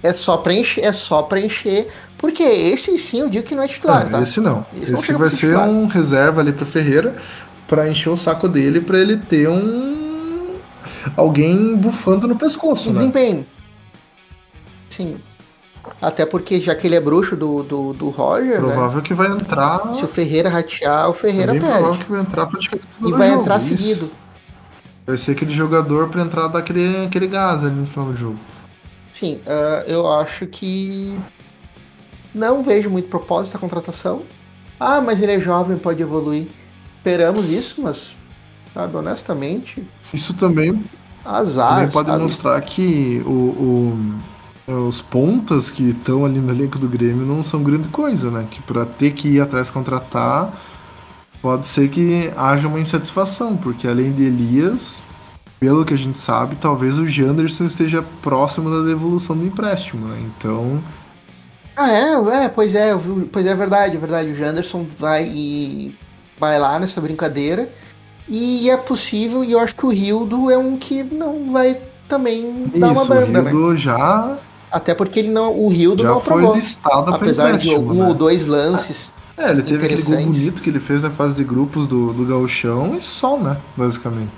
[0.03, 1.89] É só preencher, é só preencher.
[2.19, 4.23] Porque esse sim eu digo que não é titular, é, tá?
[4.23, 4.65] Esse não.
[4.75, 5.69] Esse, esse não vai ser titular.
[5.69, 7.17] um reserva ali pro Ferreira
[7.69, 10.57] para encher o saco dele para ele ter um
[11.17, 13.01] alguém bufando no pescoço, né?
[13.01, 13.47] Desempenho.
[14.91, 15.17] Sim.
[16.01, 18.61] Até porque, já que ele é bruxo do, do, do Roger.
[18.61, 18.69] Né?
[18.69, 19.03] Provável né?
[19.03, 19.95] que vai entrar.
[19.95, 21.75] Se o Ferreira ratear, o Ferreira é perde.
[21.75, 23.41] provável que vai entrar praticamente E vai jogo.
[23.41, 23.69] entrar Isso.
[23.69, 24.11] seguido.
[25.07, 28.39] Vai ser aquele jogador para entrar daquele aquele gás ali no final do jogo.
[29.13, 31.19] Sim, uh, eu acho que.
[32.35, 34.23] Não vejo muito propósito essa contratação.
[34.79, 36.49] Ah, mas ele é jovem, pode evoluir.
[36.99, 38.15] Esperamos isso, mas,
[38.75, 39.83] sabe, honestamente,
[40.13, 40.85] isso também,
[41.25, 42.23] Azar, também pode sabe?
[42.23, 44.19] mostrar que o, o,
[44.67, 48.47] os pontas que estão ali no elenco do Grêmio não são grande coisa, né?
[48.51, 50.53] Que para ter que ir atrás contratar,
[51.41, 55.03] pode ser que haja uma insatisfação, porque além de Elias,
[55.61, 60.19] pelo que a gente sabe, talvez o Janderson esteja próximo da devolução do empréstimo, né?
[60.21, 60.83] Então.
[61.77, 62.93] Ah, é, é, pois é,
[63.31, 64.31] pois é verdade, é verdade.
[64.31, 65.95] O Janderson vai e
[66.39, 67.69] vai lá nessa brincadeira.
[68.29, 72.65] E é possível, e eu acho que o Rildo é um que não vai também
[72.67, 73.77] Isso, dar uma banda, o Rildo né?
[73.77, 74.37] já.
[74.71, 76.49] Até porque ele não, o Rildo já não aprovou.
[76.49, 78.09] Foi listado apesar de um né?
[78.09, 79.13] ou dois lances.
[79.37, 82.25] É, ele teve aquele gol bonito que ele fez na fase de grupos do, do
[82.25, 83.59] Gauchão e só, né?
[83.77, 84.33] Basicamente.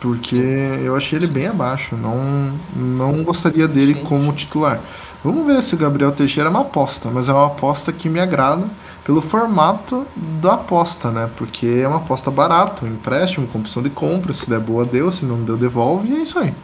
[0.00, 1.96] Porque eu achei ele bem abaixo.
[1.96, 4.04] Não, não gostaria dele Sim.
[4.04, 4.80] como titular.
[5.24, 8.20] Vamos ver se o Gabriel Teixeira é uma aposta, mas é uma aposta que me
[8.20, 8.64] agrada
[9.04, 10.06] pelo formato
[10.40, 11.28] da aposta, né?
[11.36, 15.10] Porque é uma aposta barata, um empréstimo com opção de compra, se der boa deu,
[15.10, 16.54] se não deu devolve, e é isso aí.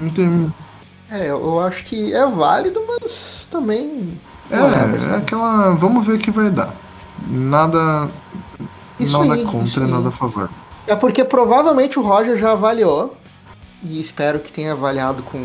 [0.00, 0.50] Entendi.
[1.12, 4.18] É, eu acho que é válido, mas também.
[4.50, 5.74] É, é aquela.
[5.74, 6.74] Vamos ver o que vai dar.
[7.28, 8.08] Nada.
[8.98, 10.48] Isso nada aí, contra, nada a favor.
[10.86, 13.14] É porque provavelmente o Roger já avaliou.
[13.82, 15.44] E espero que tenha avaliado com.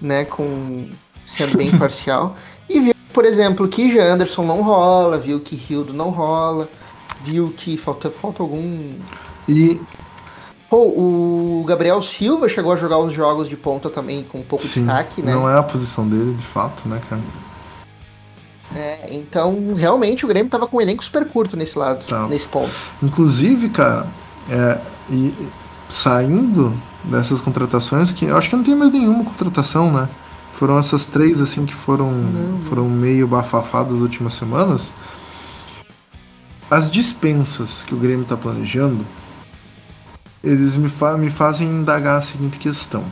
[0.00, 0.88] né, com.
[1.24, 2.34] sendo bem parcial.
[2.68, 6.68] E viu, por exemplo, que Anderson não rola, viu que Hildo não rola,
[7.22, 8.90] viu que falta, falta algum.
[9.48, 9.80] E
[10.72, 14.66] Pô, o Gabriel Silva chegou a jogar os jogos de ponta também com um pouco
[14.66, 15.34] de destaque, né?
[15.34, 17.20] Não é a posição dele, de fato, né, cara?
[18.74, 22.26] É, então, realmente, o Grêmio tava com um elenco super curto nesse lado, tá.
[22.26, 22.72] nesse ponto.
[23.02, 24.06] Inclusive, cara,
[24.48, 24.78] é,
[25.10, 25.34] e
[25.90, 26.72] saindo
[27.04, 30.08] dessas contratações, que eu acho que não tem mais nenhuma contratação, né?
[30.54, 32.14] Foram essas três, assim, que foram,
[32.56, 34.90] foram meio bafafadas nas últimas semanas.
[36.70, 39.04] As dispensas que o Grêmio tá planejando,
[40.42, 43.04] eles me, fa me fazem indagar a seguinte questão.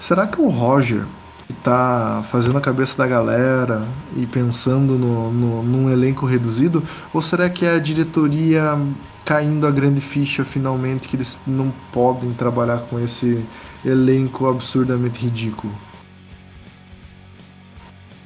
[0.00, 1.04] Será que o Roger
[1.50, 3.86] está fazendo a cabeça da galera
[4.16, 6.82] e pensando no, no, num elenco reduzido?
[7.12, 8.78] Ou será que é a diretoria
[9.24, 13.44] caindo a grande ficha finalmente que eles não podem trabalhar com esse
[13.84, 15.72] elenco absurdamente ridículo?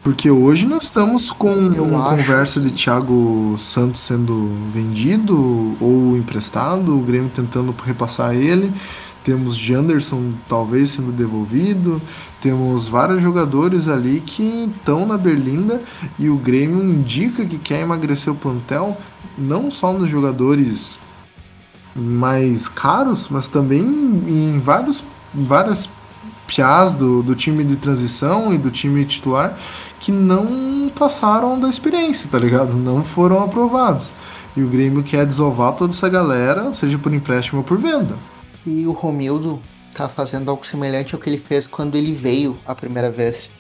[0.02, 6.96] Porque hoje nós estamos com Eu uma conversa de Thiago Santos sendo vendido ou emprestado,
[6.96, 8.72] o Grêmio tentando repassar ele.
[9.22, 12.00] Temos Janderson talvez sendo devolvido.
[12.40, 15.82] Temos vários jogadores ali que estão na Berlinda
[16.18, 18.96] e o Grêmio indica que quer emagrecer o plantel,
[19.36, 20.98] não só nos jogadores
[21.94, 25.90] mais caros, mas também em vários, várias
[26.46, 29.56] piás do, do time de transição e do time titular
[30.00, 32.74] que não passaram da experiência, tá ligado?
[32.74, 34.10] Não foram aprovados.
[34.56, 38.16] E o Grêmio quer desovar toda essa galera, seja por empréstimo ou por venda.
[38.66, 39.60] E o Romildo
[39.94, 43.50] tá fazendo algo semelhante ao que ele fez quando ele veio a primeira vez.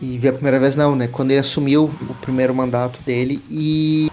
[0.00, 1.06] E veio a primeira vez não, né?
[1.06, 4.10] Quando ele assumiu o primeiro mandato dele e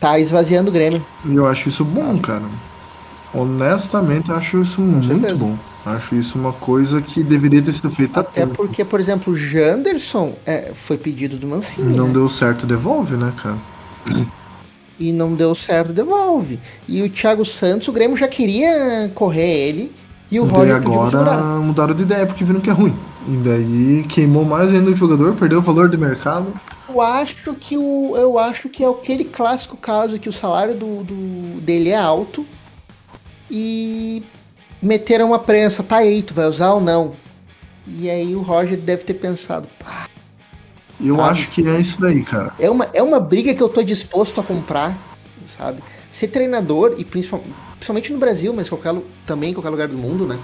[0.00, 1.04] tá esvaziando o Grêmio.
[1.24, 2.20] E eu acho isso bom, sabe?
[2.20, 2.71] cara.
[3.34, 5.34] Honestamente, eu acho isso Com muito certeza.
[5.36, 5.56] bom.
[5.84, 10.34] Acho isso uma coisa que deveria ter sido feita Até porque, por exemplo, o Janderson
[10.46, 11.96] é, foi pedido do Mancini.
[11.96, 12.12] Não né?
[12.12, 13.58] deu certo, devolve, né, cara?
[14.98, 16.60] E não deu certo, devolve.
[16.86, 19.92] E o Thiago Santos, o Grêmio já queria correr ele.
[20.30, 22.94] E o Roger agora mudaram de ideia porque viram que é ruim.
[23.28, 26.54] E daí queimou mais ainda o jogador, perdeu o valor de mercado.
[26.88, 31.04] Eu acho que o eu acho que é aquele clássico caso que o salário do,
[31.04, 32.46] do dele é alto
[33.52, 34.22] e
[34.80, 37.12] meteram uma prensa, tá aí, tu vai usar ou não?
[37.86, 40.08] E aí o Roger deve ter pensado, pá.
[40.98, 41.28] Eu sabe?
[41.28, 42.54] acho que é isso daí, cara.
[42.58, 44.96] É uma, é uma briga que eu tô disposto a comprar,
[45.46, 45.82] sabe?
[46.10, 48.96] Ser treinador, e principalmente, principalmente no Brasil, mas qualquer,
[49.26, 50.38] também em qualquer lugar do mundo, né?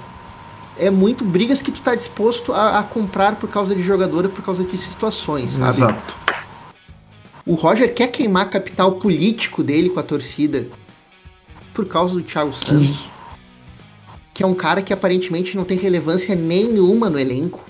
[0.78, 4.28] É muito brigas que tu tá disposto a, a comprar por causa de jogador e
[4.28, 5.68] por causa de situações, sabe?
[5.70, 6.16] Exato.
[7.46, 10.66] O Roger quer queimar capital político dele com a torcida
[11.79, 13.09] por causa do Thiago Santos
[14.35, 17.61] que é um cara que aparentemente não tem relevância nenhuma no elenco.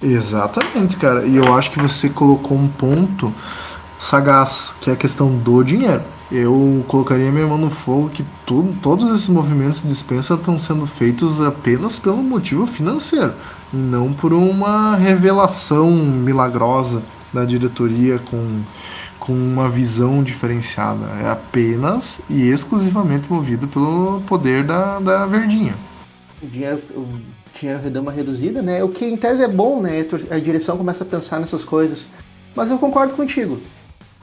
[0.00, 1.26] Exatamente, cara.
[1.26, 3.34] E eu acho que você colocou um ponto
[3.98, 6.02] sagaz, que é a questão do dinheiro.
[6.30, 10.86] Eu colocaria minha mão no fogo que tudo, todos esses movimentos de dispensa estão sendo
[10.86, 13.34] feitos apenas pelo motivo financeiro
[13.72, 18.60] não por uma revelação milagrosa da diretoria com,
[19.28, 21.06] com uma visão diferenciada.
[21.22, 25.76] É apenas e exclusivamente movido pelo poder da, da Verdinha
[26.42, 27.06] o dinheiro, o
[27.54, 28.82] dinheiro deu uma reduzida, né?
[28.82, 30.04] O que em tese é bom, né?
[30.30, 32.08] A direção começa a pensar nessas coisas.
[32.54, 33.60] Mas eu concordo contigo.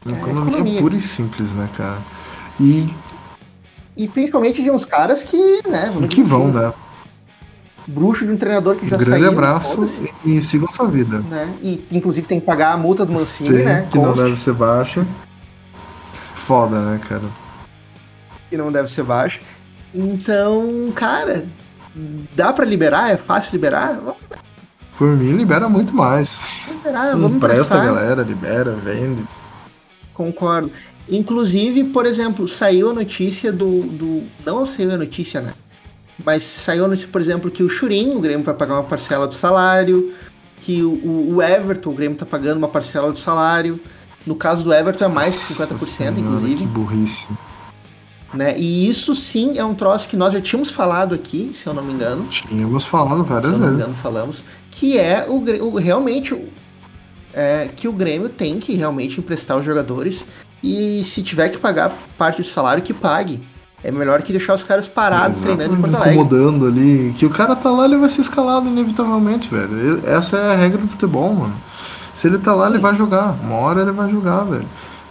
[0.05, 1.97] Economia, é economia pura e simples, né, cara?
[2.59, 2.93] E.
[3.97, 5.91] E principalmente de uns caras que, né?
[6.09, 6.73] Que vão, né?
[7.87, 9.31] Bruxo de um treinador que já Grande saiu.
[9.31, 9.85] Grande abraço
[10.23, 11.19] e, e sigam sua vida.
[11.19, 11.53] Né?
[11.61, 13.87] E inclusive tem que pagar a multa do Mancini, Sim, né?
[13.91, 14.17] Que Conste.
[14.17, 15.05] não deve ser baixa.
[16.33, 17.23] Foda, né, cara?
[18.49, 19.39] Que não deve ser baixa.
[19.93, 21.45] Então, cara,
[22.35, 23.11] dá para liberar?
[23.11, 23.99] É fácil liberar?
[24.97, 26.39] Por mim, libera muito mais.
[26.67, 29.23] Liberar, vamos Empresta a galera, libera, vende.
[30.13, 30.71] Concordo.
[31.09, 33.83] Inclusive, por exemplo, saiu a notícia do.
[33.83, 35.53] do não saiu a notícia, né?
[36.23, 39.33] Mas saiu notícia, por exemplo, que o Churin, o Grêmio vai pagar uma parcela do
[39.33, 40.13] salário,
[40.61, 43.79] que o, o Everton, o Grêmio tá pagando uma parcela do salário.
[44.25, 46.57] No caso do Everton é mais de 50%, senhora, inclusive.
[46.57, 47.27] Que burrice.
[48.33, 48.57] Né?
[48.57, 51.83] E isso sim é um troço que nós já tínhamos falado aqui, se eu não
[51.83, 52.25] me engano.
[52.27, 53.77] Tínhamos falado várias se eu não vezes.
[53.77, 54.43] Me engano, falamos.
[54.71, 55.35] Que é o,
[55.65, 56.35] o realmente.
[57.33, 60.25] é, que o Grêmio tem que realmente emprestar os jogadores
[60.63, 63.41] e se tiver que pagar parte do salário, que pague.
[63.87, 66.13] É melhor que deixar os caras parados Exatamente, treinando em Porto Alegre.
[66.15, 67.15] incomodando ali.
[67.17, 70.01] Que o cara tá lá, ele vai ser escalado inevitavelmente, velho.
[70.05, 71.53] Essa é a regra do futebol, mano.
[72.15, 73.35] Se ele tá lá, ele vai jogar.
[73.43, 74.65] Uma hora ele vai jogar, velho.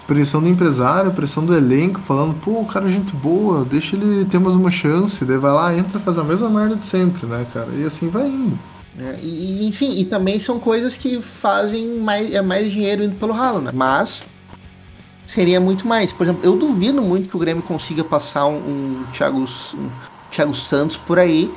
[0.06, 4.24] Pressão do empresário, pressão do elenco, falando, pô, o cara é gente boa, deixa ele
[4.24, 5.24] ter mais uma chance.
[5.24, 7.68] Daí vai lá, entra, faz a mesma merda de sempre, né, cara?
[7.76, 8.58] E assim vai indo.
[8.98, 13.32] É, e, enfim, e também são coisas que fazem mais, é mais dinheiro indo pelo
[13.32, 13.70] ralo, né?
[13.72, 14.24] Mas
[15.26, 16.12] seria muito mais.
[16.12, 19.44] Por exemplo, eu duvido muito que o Grêmio consiga passar um, um, Thiago,
[19.74, 19.90] um
[20.30, 21.52] Thiago Santos por aí,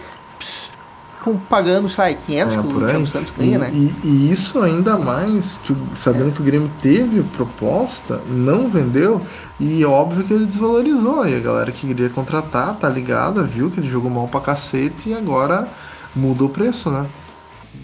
[1.21, 3.71] com, pagando, sai, 500 é, que o Thiago Santos ganha, e, né?
[3.73, 6.31] E, e, isso ainda mais, que, sabendo é.
[6.31, 9.21] que o Grêmio teve proposta, não vendeu,
[9.59, 11.27] e óbvio que ele desvalorizou.
[11.27, 15.09] E a galera que queria contratar, tá ligada, viu que ele jogou mal pra cacete
[15.09, 15.67] e agora
[16.15, 17.05] muda o preço, né?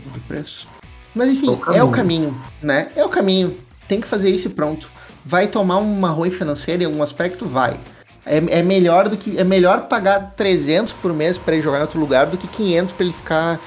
[0.05, 0.67] Muda o preço.
[1.13, 2.91] Mas enfim, é o caminho, é o caminho né?
[2.95, 3.57] É o caminho.
[3.87, 4.89] Tem que fazer isso e pronto.
[5.25, 7.45] Vai tomar uma ruim financeira em algum aspecto?
[7.45, 7.79] Vai.
[8.25, 11.81] É, é, melhor do que é melhor pagar 300 por mês para ele jogar em
[11.81, 13.59] outro lugar do que 500 para ele ficar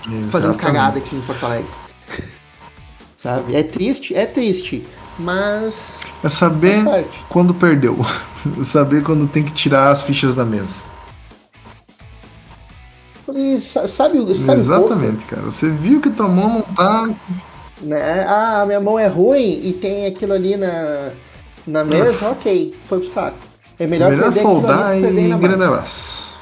[0.00, 0.30] Exatamente.
[0.30, 1.70] fazendo cagada aqui em Porto Alegre.
[3.16, 3.56] Sabe?
[3.56, 4.86] É triste, é triste,
[5.18, 6.84] mas é saber
[7.28, 7.98] quando perdeu,
[8.62, 10.80] saber quando tem que tirar as fichas da mesa.
[13.34, 15.42] E sabe, sabe Exatamente, cara.
[15.42, 17.08] Você viu que tua mão não tá
[17.84, 18.24] né?
[18.28, 21.10] Ah, minha mão é ruim e tem aquilo ali na,
[21.66, 23.38] na mesa, ok, foi pro saco.
[23.78, 25.02] É melhor, melhor perder foldar e
[25.38, 26.34] grande abraço.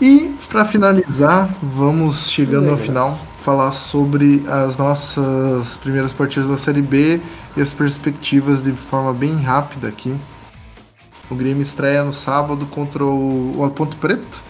[0.00, 6.82] E para finalizar, vamos chegando ao final falar sobre as nossas primeiras partidas da Série
[6.82, 7.20] B
[7.56, 10.14] e as perspectivas de forma bem rápida aqui.
[11.30, 14.42] O Grêmio estreia no sábado contra o, o Ponto Preto,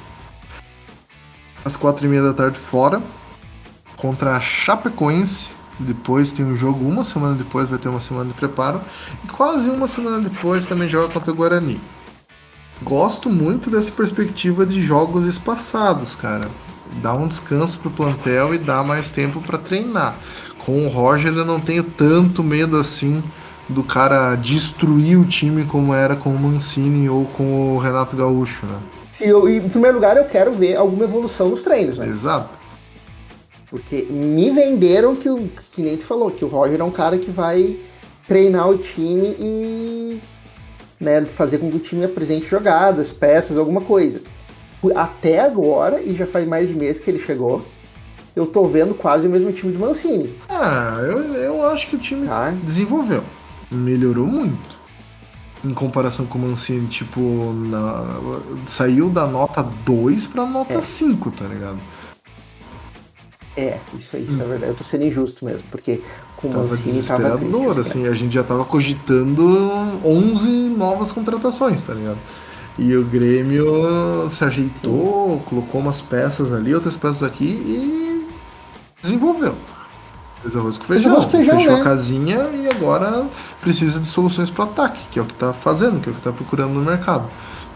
[1.65, 3.03] às quatro e meia da tarde fora,
[3.97, 8.35] contra a Chapecoense depois tem um jogo, uma semana depois vai ter uma semana de
[8.35, 8.81] preparo.
[9.25, 11.81] E quase uma semana depois também joga contra o Guarani.
[12.83, 16.49] Gosto muito dessa perspectiva de jogos espaçados, cara.
[17.01, 20.17] Dá um descanso pro plantel e dá mais tempo para treinar.
[20.59, 23.23] Com o Roger eu não tenho tanto medo assim
[23.69, 28.67] do cara destruir o time como era com o Mancini ou com o Renato Gaúcho,
[28.67, 28.79] né?
[29.21, 32.07] Eu, em primeiro lugar, eu quero ver alguma evolução nos treinos, né?
[32.09, 32.62] Exato.
[33.73, 37.17] Porque me venderam que o que nem tu falou, que o Roger é um cara
[37.17, 37.79] que vai
[38.29, 40.21] treinar o time e
[41.01, 44.21] né, fazer com que o time apresente jogadas, peças, alguma coisa.
[44.95, 47.65] Até agora, e já faz mais de mês que ele chegou,
[48.37, 50.37] eu tô vendo quase o mesmo time do Mancini.
[50.51, 52.51] Ah, eu, eu acho que o time tá.
[52.63, 53.25] desenvolveu.
[53.71, 54.83] Melhorou muito.
[55.65, 57.21] Em comparação com o Mancini, tipo,
[57.71, 58.05] na,
[58.67, 60.83] saiu da nota 2 pra nota é.
[60.83, 61.79] 5, tá ligado?
[63.57, 64.43] É, isso, isso hum.
[64.43, 64.73] é verdade.
[64.73, 66.01] Eu tô sendo injusto mesmo, porque
[66.37, 67.69] com o Mancini tava triste.
[67.69, 72.19] Assim, assim, a gente já tava cogitando 11 novas contratações, tá ligado?
[72.79, 75.43] E o Grêmio se ajeitou, Sim.
[75.45, 78.27] colocou umas peças ali, outras peças aqui e
[79.03, 79.55] desenvolveu.
[80.41, 81.81] Fez arroz com feijão, feijão fechou né?
[81.81, 83.27] a casinha e agora
[83.61, 86.23] precisa de soluções para ataque, que é o que tá fazendo, que é o que
[86.23, 87.27] tá procurando no mercado.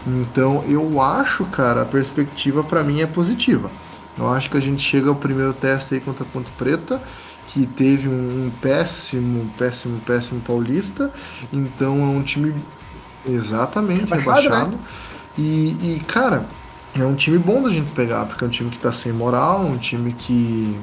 [0.05, 3.69] Então eu acho, cara, a perspectiva para mim é positiva.
[4.17, 7.01] Eu acho que a gente chega ao primeiro teste aí contra a Ponte Preta,
[7.47, 11.11] que teve um péssimo, péssimo, péssimo paulista.
[11.51, 12.53] Então é um time
[13.27, 14.41] exatamente rebaixado.
[14.41, 14.71] rebaixado.
[14.71, 14.77] Né?
[15.37, 15.41] E,
[15.97, 16.47] e, cara,
[16.95, 19.61] é um time bom da gente pegar, porque é um time que tá sem moral,
[19.61, 20.75] um time que,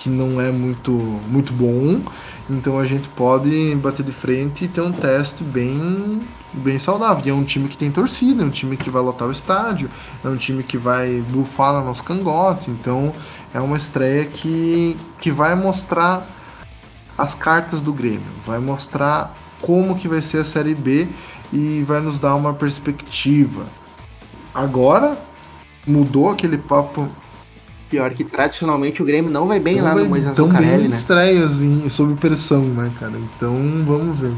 [0.00, 2.00] que não é muito, muito bom.
[2.48, 6.20] Então a gente pode bater de frente e ter um teste bem
[6.52, 7.22] bem saudável.
[7.24, 9.90] E é um time que tem torcida, é um time que vai lotar o estádio,
[10.24, 12.70] é um time que vai bufar no nosso cangote.
[12.70, 13.12] Então
[13.52, 16.26] é uma estreia que, que vai mostrar
[17.16, 21.06] as cartas do Grêmio, vai mostrar como que vai ser a Série B
[21.52, 23.66] e vai nos dar uma perspectiva.
[24.54, 25.18] Agora
[25.86, 27.08] mudou aquele papo
[27.90, 30.96] Pior que tradicionalmente o Grêmio não vai bem não lá vai no Moisés Zuccarelli, né?
[30.96, 33.14] estreias em, sob pressão, né, cara?
[33.36, 33.52] Então
[33.84, 34.32] vamos ver.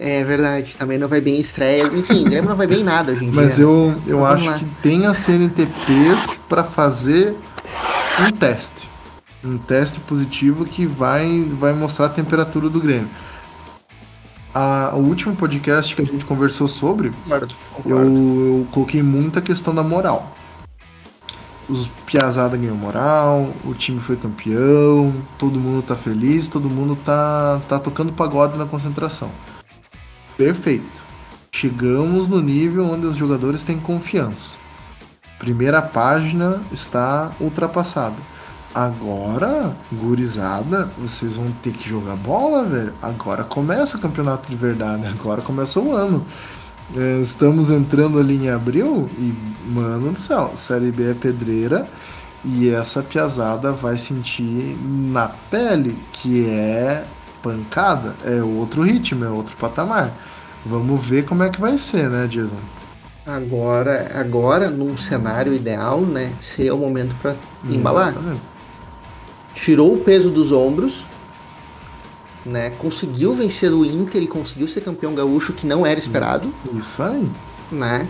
[0.00, 1.84] É verdade, também não vai bem em estreia.
[1.88, 3.44] Enfim, o Grêmio não vai bem em nada hoje em Mas dia.
[3.44, 7.36] Mas eu, eu acho que tem as CNTPs para fazer
[8.18, 8.88] um teste.
[9.44, 13.10] Um teste positivo que vai, vai mostrar a temperatura do Grêmio.
[14.54, 18.20] A, o último podcast que a gente conversou sobre, concordo, concordo.
[18.20, 20.34] Eu, eu coloquei muita questão da moral
[21.72, 27.60] os Piazada ganhou moral, o time foi campeão, todo mundo tá feliz, todo mundo tá,
[27.68, 29.30] tá tocando pagode na concentração.
[30.36, 31.02] Perfeito.
[31.50, 34.56] Chegamos no nível onde os jogadores têm confiança.
[35.38, 38.16] Primeira página está ultrapassada.
[38.74, 42.94] Agora, gurizada, vocês vão ter que jogar bola, velho.
[43.02, 46.26] Agora começa o campeonato de verdade, agora começa o ano.
[46.94, 49.32] É, estamos entrando ali em abril e,
[49.66, 51.86] mano do céu, Série B é pedreira
[52.44, 57.04] e essa piazada vai sentir na pele que é
[57.42, 60.12] pancada, é outro ritmo, é outro patamar.
[60.66, 62.56] Vamos ver como é que vai ser, né, Jason?
[63.26, 68.14] Agora, agora num cenário ideal, né, seria o momento para embalar.
[69.54, 71.06] Tirou o peso dos ombros,
[72.44, 72.70] né?
[72.70, 76.52] Conseguiu vencer o Inter e conseguiu ser campeão gaúcho que não era esperado.
[76.74, 77.28] Isso aí.
[77.70, 78.08] Né?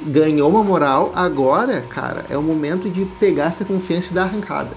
[0.00, 1.12] Ganhou uma moral.
[1.14, 4.76] Agora, cara, é o momento de pegar essa confiança e dar arrancada.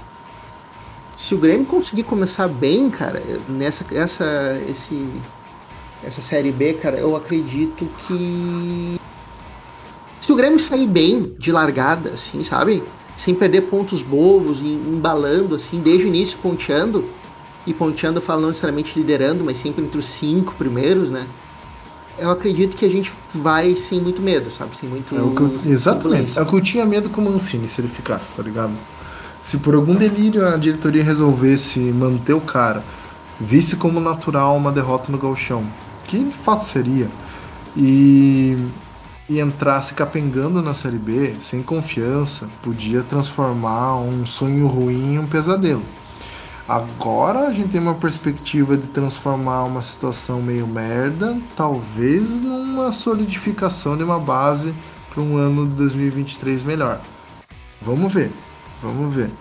[1.15, 5.07] Se o Grêmio conseguir começar bem, cara, nessa essa esse
[6.01, 8.99] essa série B, cara, eu acredito que
[10.21, 12.81] se o Grêmio sair bem de largada, assim, sabe?
[13.19, 17.03] sem perder pontos bobos, embalando, assim, desde o início, ponteando.
[17.65, 21.27] E ponteando, falando não necessariamente liderando, mas sempre entre os cinco primeiros, né?
[22.17, 24.75] Eu acredito que a gente vai sem muito medo, sabe?
[24.75, 25.15] Sem muito.
[25.15, 26.37] É eu, exatamente.
[26.37, 28.73] É o que eu tinha medo com o Mancini se ele ficasse, tá ligado?
[29.41, 32.83] Se por algum delírio a diretoria resolvesse manter o cara,
[33.39, 35.65] visse como natural uma derrota no galchão,
[36.05, 37.09] que de fato seria,
[37.75, 38.57] e
[39.29, 45.27] e entrasse capengando na Série B, sem confiança, podia transformar um sonho ruim em um
[45.27, 45.83] pesadelo.
[46.69, 53.97] Agora a gente tem uma perspectiva de transformar uma situação meio merda, talvez numa solidificação
[53.97, 54.71] de uma base
[55.09, 57.01] para um ano de 2023 melhor.
[57.81, 58.31] Vamos ver,
[58.83, 59.31] vamos ver.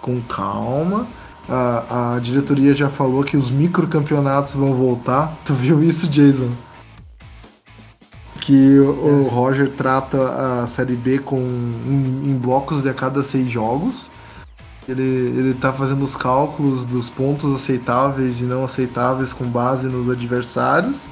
[0.00, 1.06] Com calma.
[1.48, 5.36] A, a diretoria já falou que os microcampeonatos vão voltar.
[5.44, 6.50] Tu viu isso, Jason?
[8.40, 13.48] que o Roger trata a Série B com em, em blocos de a cada seis
[13.48, 14.10] jogos.
[14.88, 20.10] Ele, ele tá fazendo os cálculos dos pontos aceitáveis e não aceitáveis com base nos
[20.10, 21.06] adversários.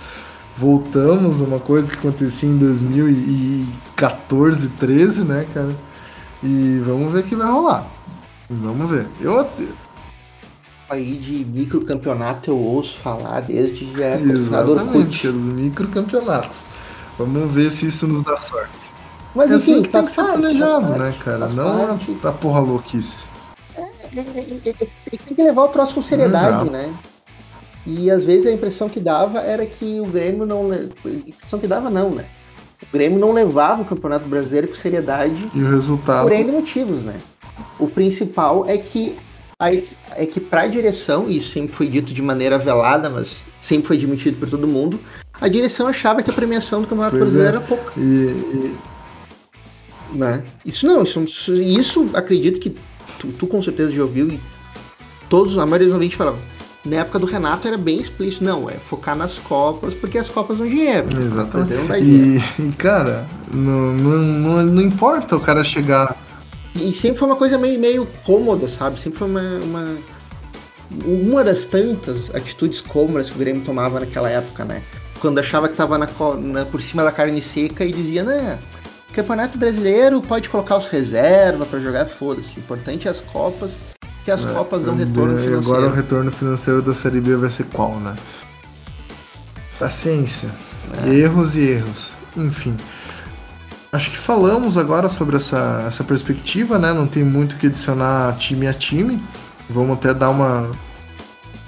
[0.56, 5.74] Voltamos a uma coisa que acontecia em 2014, 13, né, cara?
[6.42, 7.86] E vamos ver o que vai rolar.
[8.48, 9.06] Vamos ver.
[9.20, 9.38] Eu
[10.90, 16.66] aí de microcampeonato eu ouço falar desde já é Exatamente, os microcampeonatos.
[17.16, 18.90] Vamos ver se isso nos dá sorte.
[19.34, 21.48] Mas é assim, assim que tem que ser planejado, né, cara?
[21.48, 22.18] Não parte.
[22.24, 23.28] a porra louquice.
[24.16, 26.70] É, é, é, tem que levar o troço com seriedade, Exato.
[26.70, 26.94] né?
[27.86, 30.70] E às vezes a impressão que dava era que o Grêmio não.
[30.70, 32.24] A impressão que dava, não, né?
[32.82, 35.50] O Grêmio não levava o Campeonato Brasileiro com seriedade.
[35.54, 36.22] E o resultado.
[36.22, 37.16] Por N motivos, né?
[37.78, 39.16] O principal é que
[40.16, 43.88] é que para a direção, e isso sempre foi dito de maneira velada, mas sempre
[43.88, 44.98] foi admitido por todo mundo,
[45.38, 47.61] a direção achava que a premiação do Campeonato pois Brasileiro é.
[47.61, 47.92] era pouca.
[47.94, 48.76] E, e...
[50.12, 50.42] Né?
[50.64, 52.74] Isso não, isso, isso acredito que
[53.20, 54.40] tu, tu, com certeza já ouviu e
[55.28, 56.40] todos, a maioria dos ouvintes falavam.
[56.84, 60.58] Na época do Renato era bem explícito, não, é focar nas Copas, porque as Copas
[60.58, 61.08] dão dinheiro.
[61.14, 61.74] Exatamente.
[61.74, 66.16] Não e, e, cara, não, não, não, não importa o cara chegar
[66.74, 68.98] e sempre foi uma coisa meio, meio cômoda, sabe?
[68.98, 69.96] Sempre foi uma, uma,
[71.04, 74.82] uma das tantas atitudes cômodas que o Grêmio tomava naquela época, né?
[75.20, 76.08] Quando achava que estava na,
[76.40, 78.58] na, por cima da carne seca e dizia, né?
[79.12, 82.58] Campeonato Brasileiro pode colocar os reservas para jogar, foda-se.
[82.58, 83.78] Importante é as Copas,
[84.24, 85.58] que as é, Copas dão retorno financeiro.
[85.58, 88.14] Agora o retorno financeiro da Série B vai ser qual, né?
[89.78, 90.48] Paciência.
[91.04, 91.08] É.
[91.08, 92.12] Erros e erros.
[92.36, 92.76] Enfim.
[93.92, 96.92] Acho que falamos agora sobre essa, essa perspectiva, né?
[96.92, 99.20] Não tem muito o que adicionar time a time.
[99.68, 100.70] Vamos até dar uma.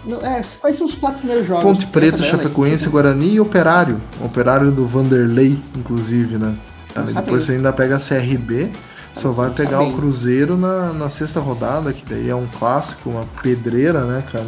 [0.05, 1.65] Não, é, quais são os quatro primeiros jogos?
[1.65, 4.01] Ponte Preta, Chapecoense, Guarani e Operário.
[4.21, 6.55] Operário do Vanderlei, inclusive, né?
[7.01, 8.71] Depois você ainda pega a CRB,
[9.15, 13.25] só vai pegar o Cruzeiro na, na sexta rodada, que daí é um clássico, uma
[13.43, 14.47] pedreira, né, cara?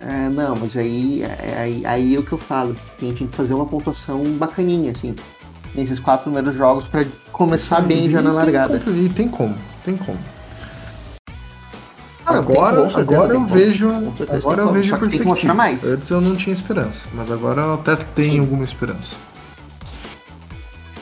[0.00, 2.76] É, não, mas aí, é, aí, aí é o que eu falo.
[3.00, 5.14] A gente tem que fazer uma pontuação bacaninha, assim
[5.76, 8.82] nesses quatro primeiros jogos para começar bem já na largada.
[8.88, 9.54] E tem como,
[9.84, 10.18] tem como.
[12.24, 15.10] Ah, agora, agora eu vejo, agora eu vejo perspectiva.
[15.10, 15.84] Tem que mostrar mais.
[15.84, 18.40] Antes eu não tinha esperança, mas agora eu até tenho Sim.
[18.40, 19.16] alguma esperança.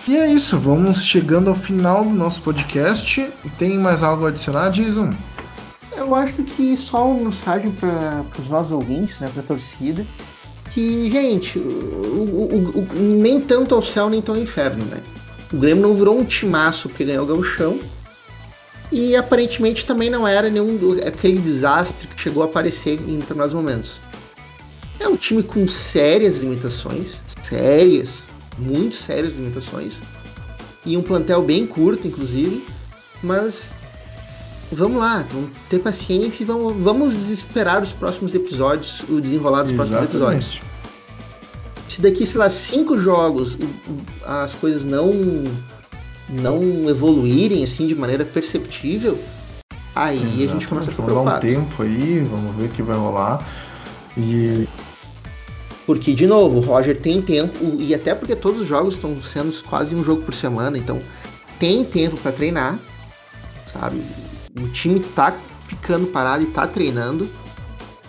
[0.07, 3.27] E é isso, vamos chegando ao final do nosso podcast.
[3.59, 5.11] Tem mais algo a adicionar, Jason?
[5.97, 10.05] Eu acho que só uma mensagem para os nossos ouvintes, né, para a torcida
[10.75, 15.01] que, gente, o, o, o, nem tanto ao céu, nem tão ao inferno, né?
[15.53, 17.79] O Grêmio não virou um timaço porque ganhou o gauchão.
[18.91, 24.01] E aparentemente também não era nenhum aquele desastre que chegou a aparecer em determinados momentos.
[24.99, 28.25] É um time com sérias limitações, sérias,
[28.59, 30.01] muito sérias limitações,
[30.87, 32.65] e um plantel bem curto, inclusive,
[33.23, 33.73] mas
[34.71, 39.73] vamos lá, vamos ter paciência e vamos, vamos esperar os próximos episódios, o desenrolar dos
[39.73, 40.11] Exatamente.
[40.11, 40.61] próximos episódios.
[41.89, 43.57] Se daqui, sei lá, cinco jogos
[44.25, 45.13] as coisas não
[46.29, 49.19] não evoluírem assim de maneira perceptível,
[49.95, 50.49] aí Exatamente.
[50.49, 51.41] a gente começa a ficar preocupado.
[51.41, 53.47] Vamos dar um tempo aí, vamos ver o que vai rolar.
[54.17, 54.67] E
[55.87, 59.53] porque, de novo, o Roger tem tempo, e até porque todos os jogos estão sendo
[59.65, 60.99] quase um jogo por semana, então
[61.59, 62.79] tem tempo para treinar,
[63.67, 64.03] sabe?
[64.59, 65.37] O time tá
[65.69, 67.29] ficando parado e tá treinando.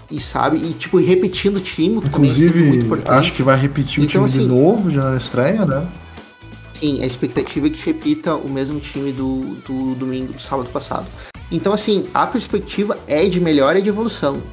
[0.10, 4.24] E sabe, e tipo, repetindo o time é Inclusive, também acho que vai repetir então,
[4.24, 5.88] o time assim, de novo já na estreia, né?
[6.74, 11.08] Sim, a expectativa é que repita o mesmo time do, do domingo, do sábado passado.
[11.52, 14.44] Então, assim, a perspectiva é de melhora e de evolução.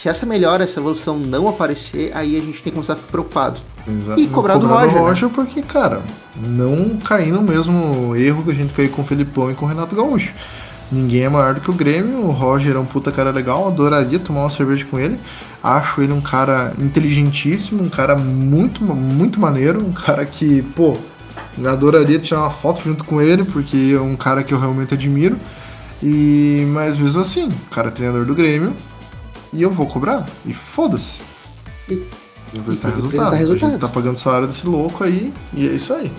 [0.00, 3.10] Se essa melhora, essa evolução não aparecer, aí a gente tem que começar a ficar
[3.10, 3.60] preocupado.
[3.86, 4.18] Exato.
[4.18, 4.94] E cobrar, do Roger.
[4.94, 5.32] Do Roger né?
[5.34, 6.00] porque, cara,
[6.38, 9.68] não cair no mesmo erro que a gente caiu com o Felipão e com o
[9.68, 10.32] Renato Gaúcho.
[10.90, 14.18] Ninguém é maior do que o Grêmio, o Roger é um puta cara legal, adoraria
[14.18, 15.20] tomar uma cerveja com ele.
[15.62, 20.96] Acho ele um cara inteligentíssimo, um cara muito, muito maneiro, um cara que, pô,
[21.62, 25.38] adoraria tirar uma foto junto com ele, porque é um cara que eu realmente admiro.
[26.02, 28.74] E mas mesmo assim, o cara é treinador do Grêmio,
[29.52, 30.26] e eu vou cobrar.
[30.44, 31.20] E foda-se.
[31.88, 31.94] E,
[32.52, 32.94] e resultado.
[33.00, 33.34] resultado.
[33.34, 35.32] A gente tá pagando o salário desse louco aí.
[35.52, 36.10] E é isso aí.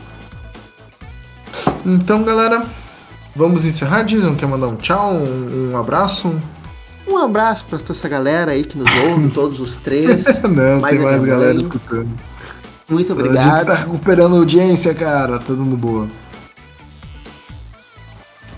[1.86, 2.66] Então, galera,
[3.36, 4.04] vamos encerrar.
[4.04, 6.34] Dizem, quer mandar um tchau, um, um abraço?
[7.08, 10.26] Um abraço pra toda essa galera aí que nos ouve, todos os três.
[10.44, 12.10] Não, mais tem mais galera escutando.
[12.90, 13.48] Muito obrigado.
[13.48, 15.40] A gente tá recuperando audiência, cara.
[15.40, 16.08] Tá dando boa.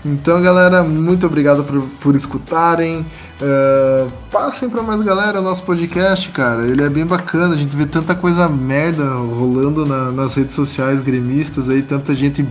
[0.04, 3.06] Então, galera, muito obrigado por, por escutarem.
[3.40, 6.66] Uh, passem para mais galera o nosso podcast, cara.
[6.66, 7.54] Ele é bem bacana.
[7.54, 12.46] A gente vê tanta coisa merda rolando na, nas redes sociais gremistas aí, tanta gente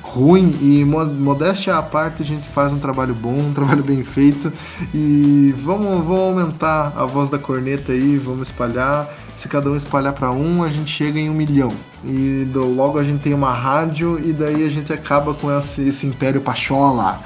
[0.00, 0.56] ruim.
[0.60, 4.50] E modéstia à parte, a gente faz um trabalho bom, um trabalho bem feito.
[4.94, 9.12] E vamos, vamos aumentar a voz da corneta aí, vamos espalhar.
[9.36, 11.72] Se cada um espalhar para um, a gente chega em um milhão.
[12.04, 15.82] E do, logo a gente tem uma rádio e daí a gente acaba com esse,
[15.88, 17.20] esse império pachola.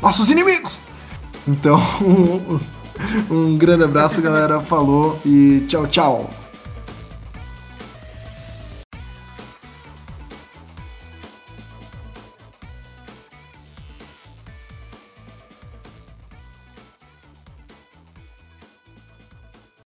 [0.00, 0.87] Nossos inimigos!
[1.48, 2.60] Então, um,
[3.34, 4.60] um grande abraço, galera.
[4.60, 6.30] Falou e tchau, tchau.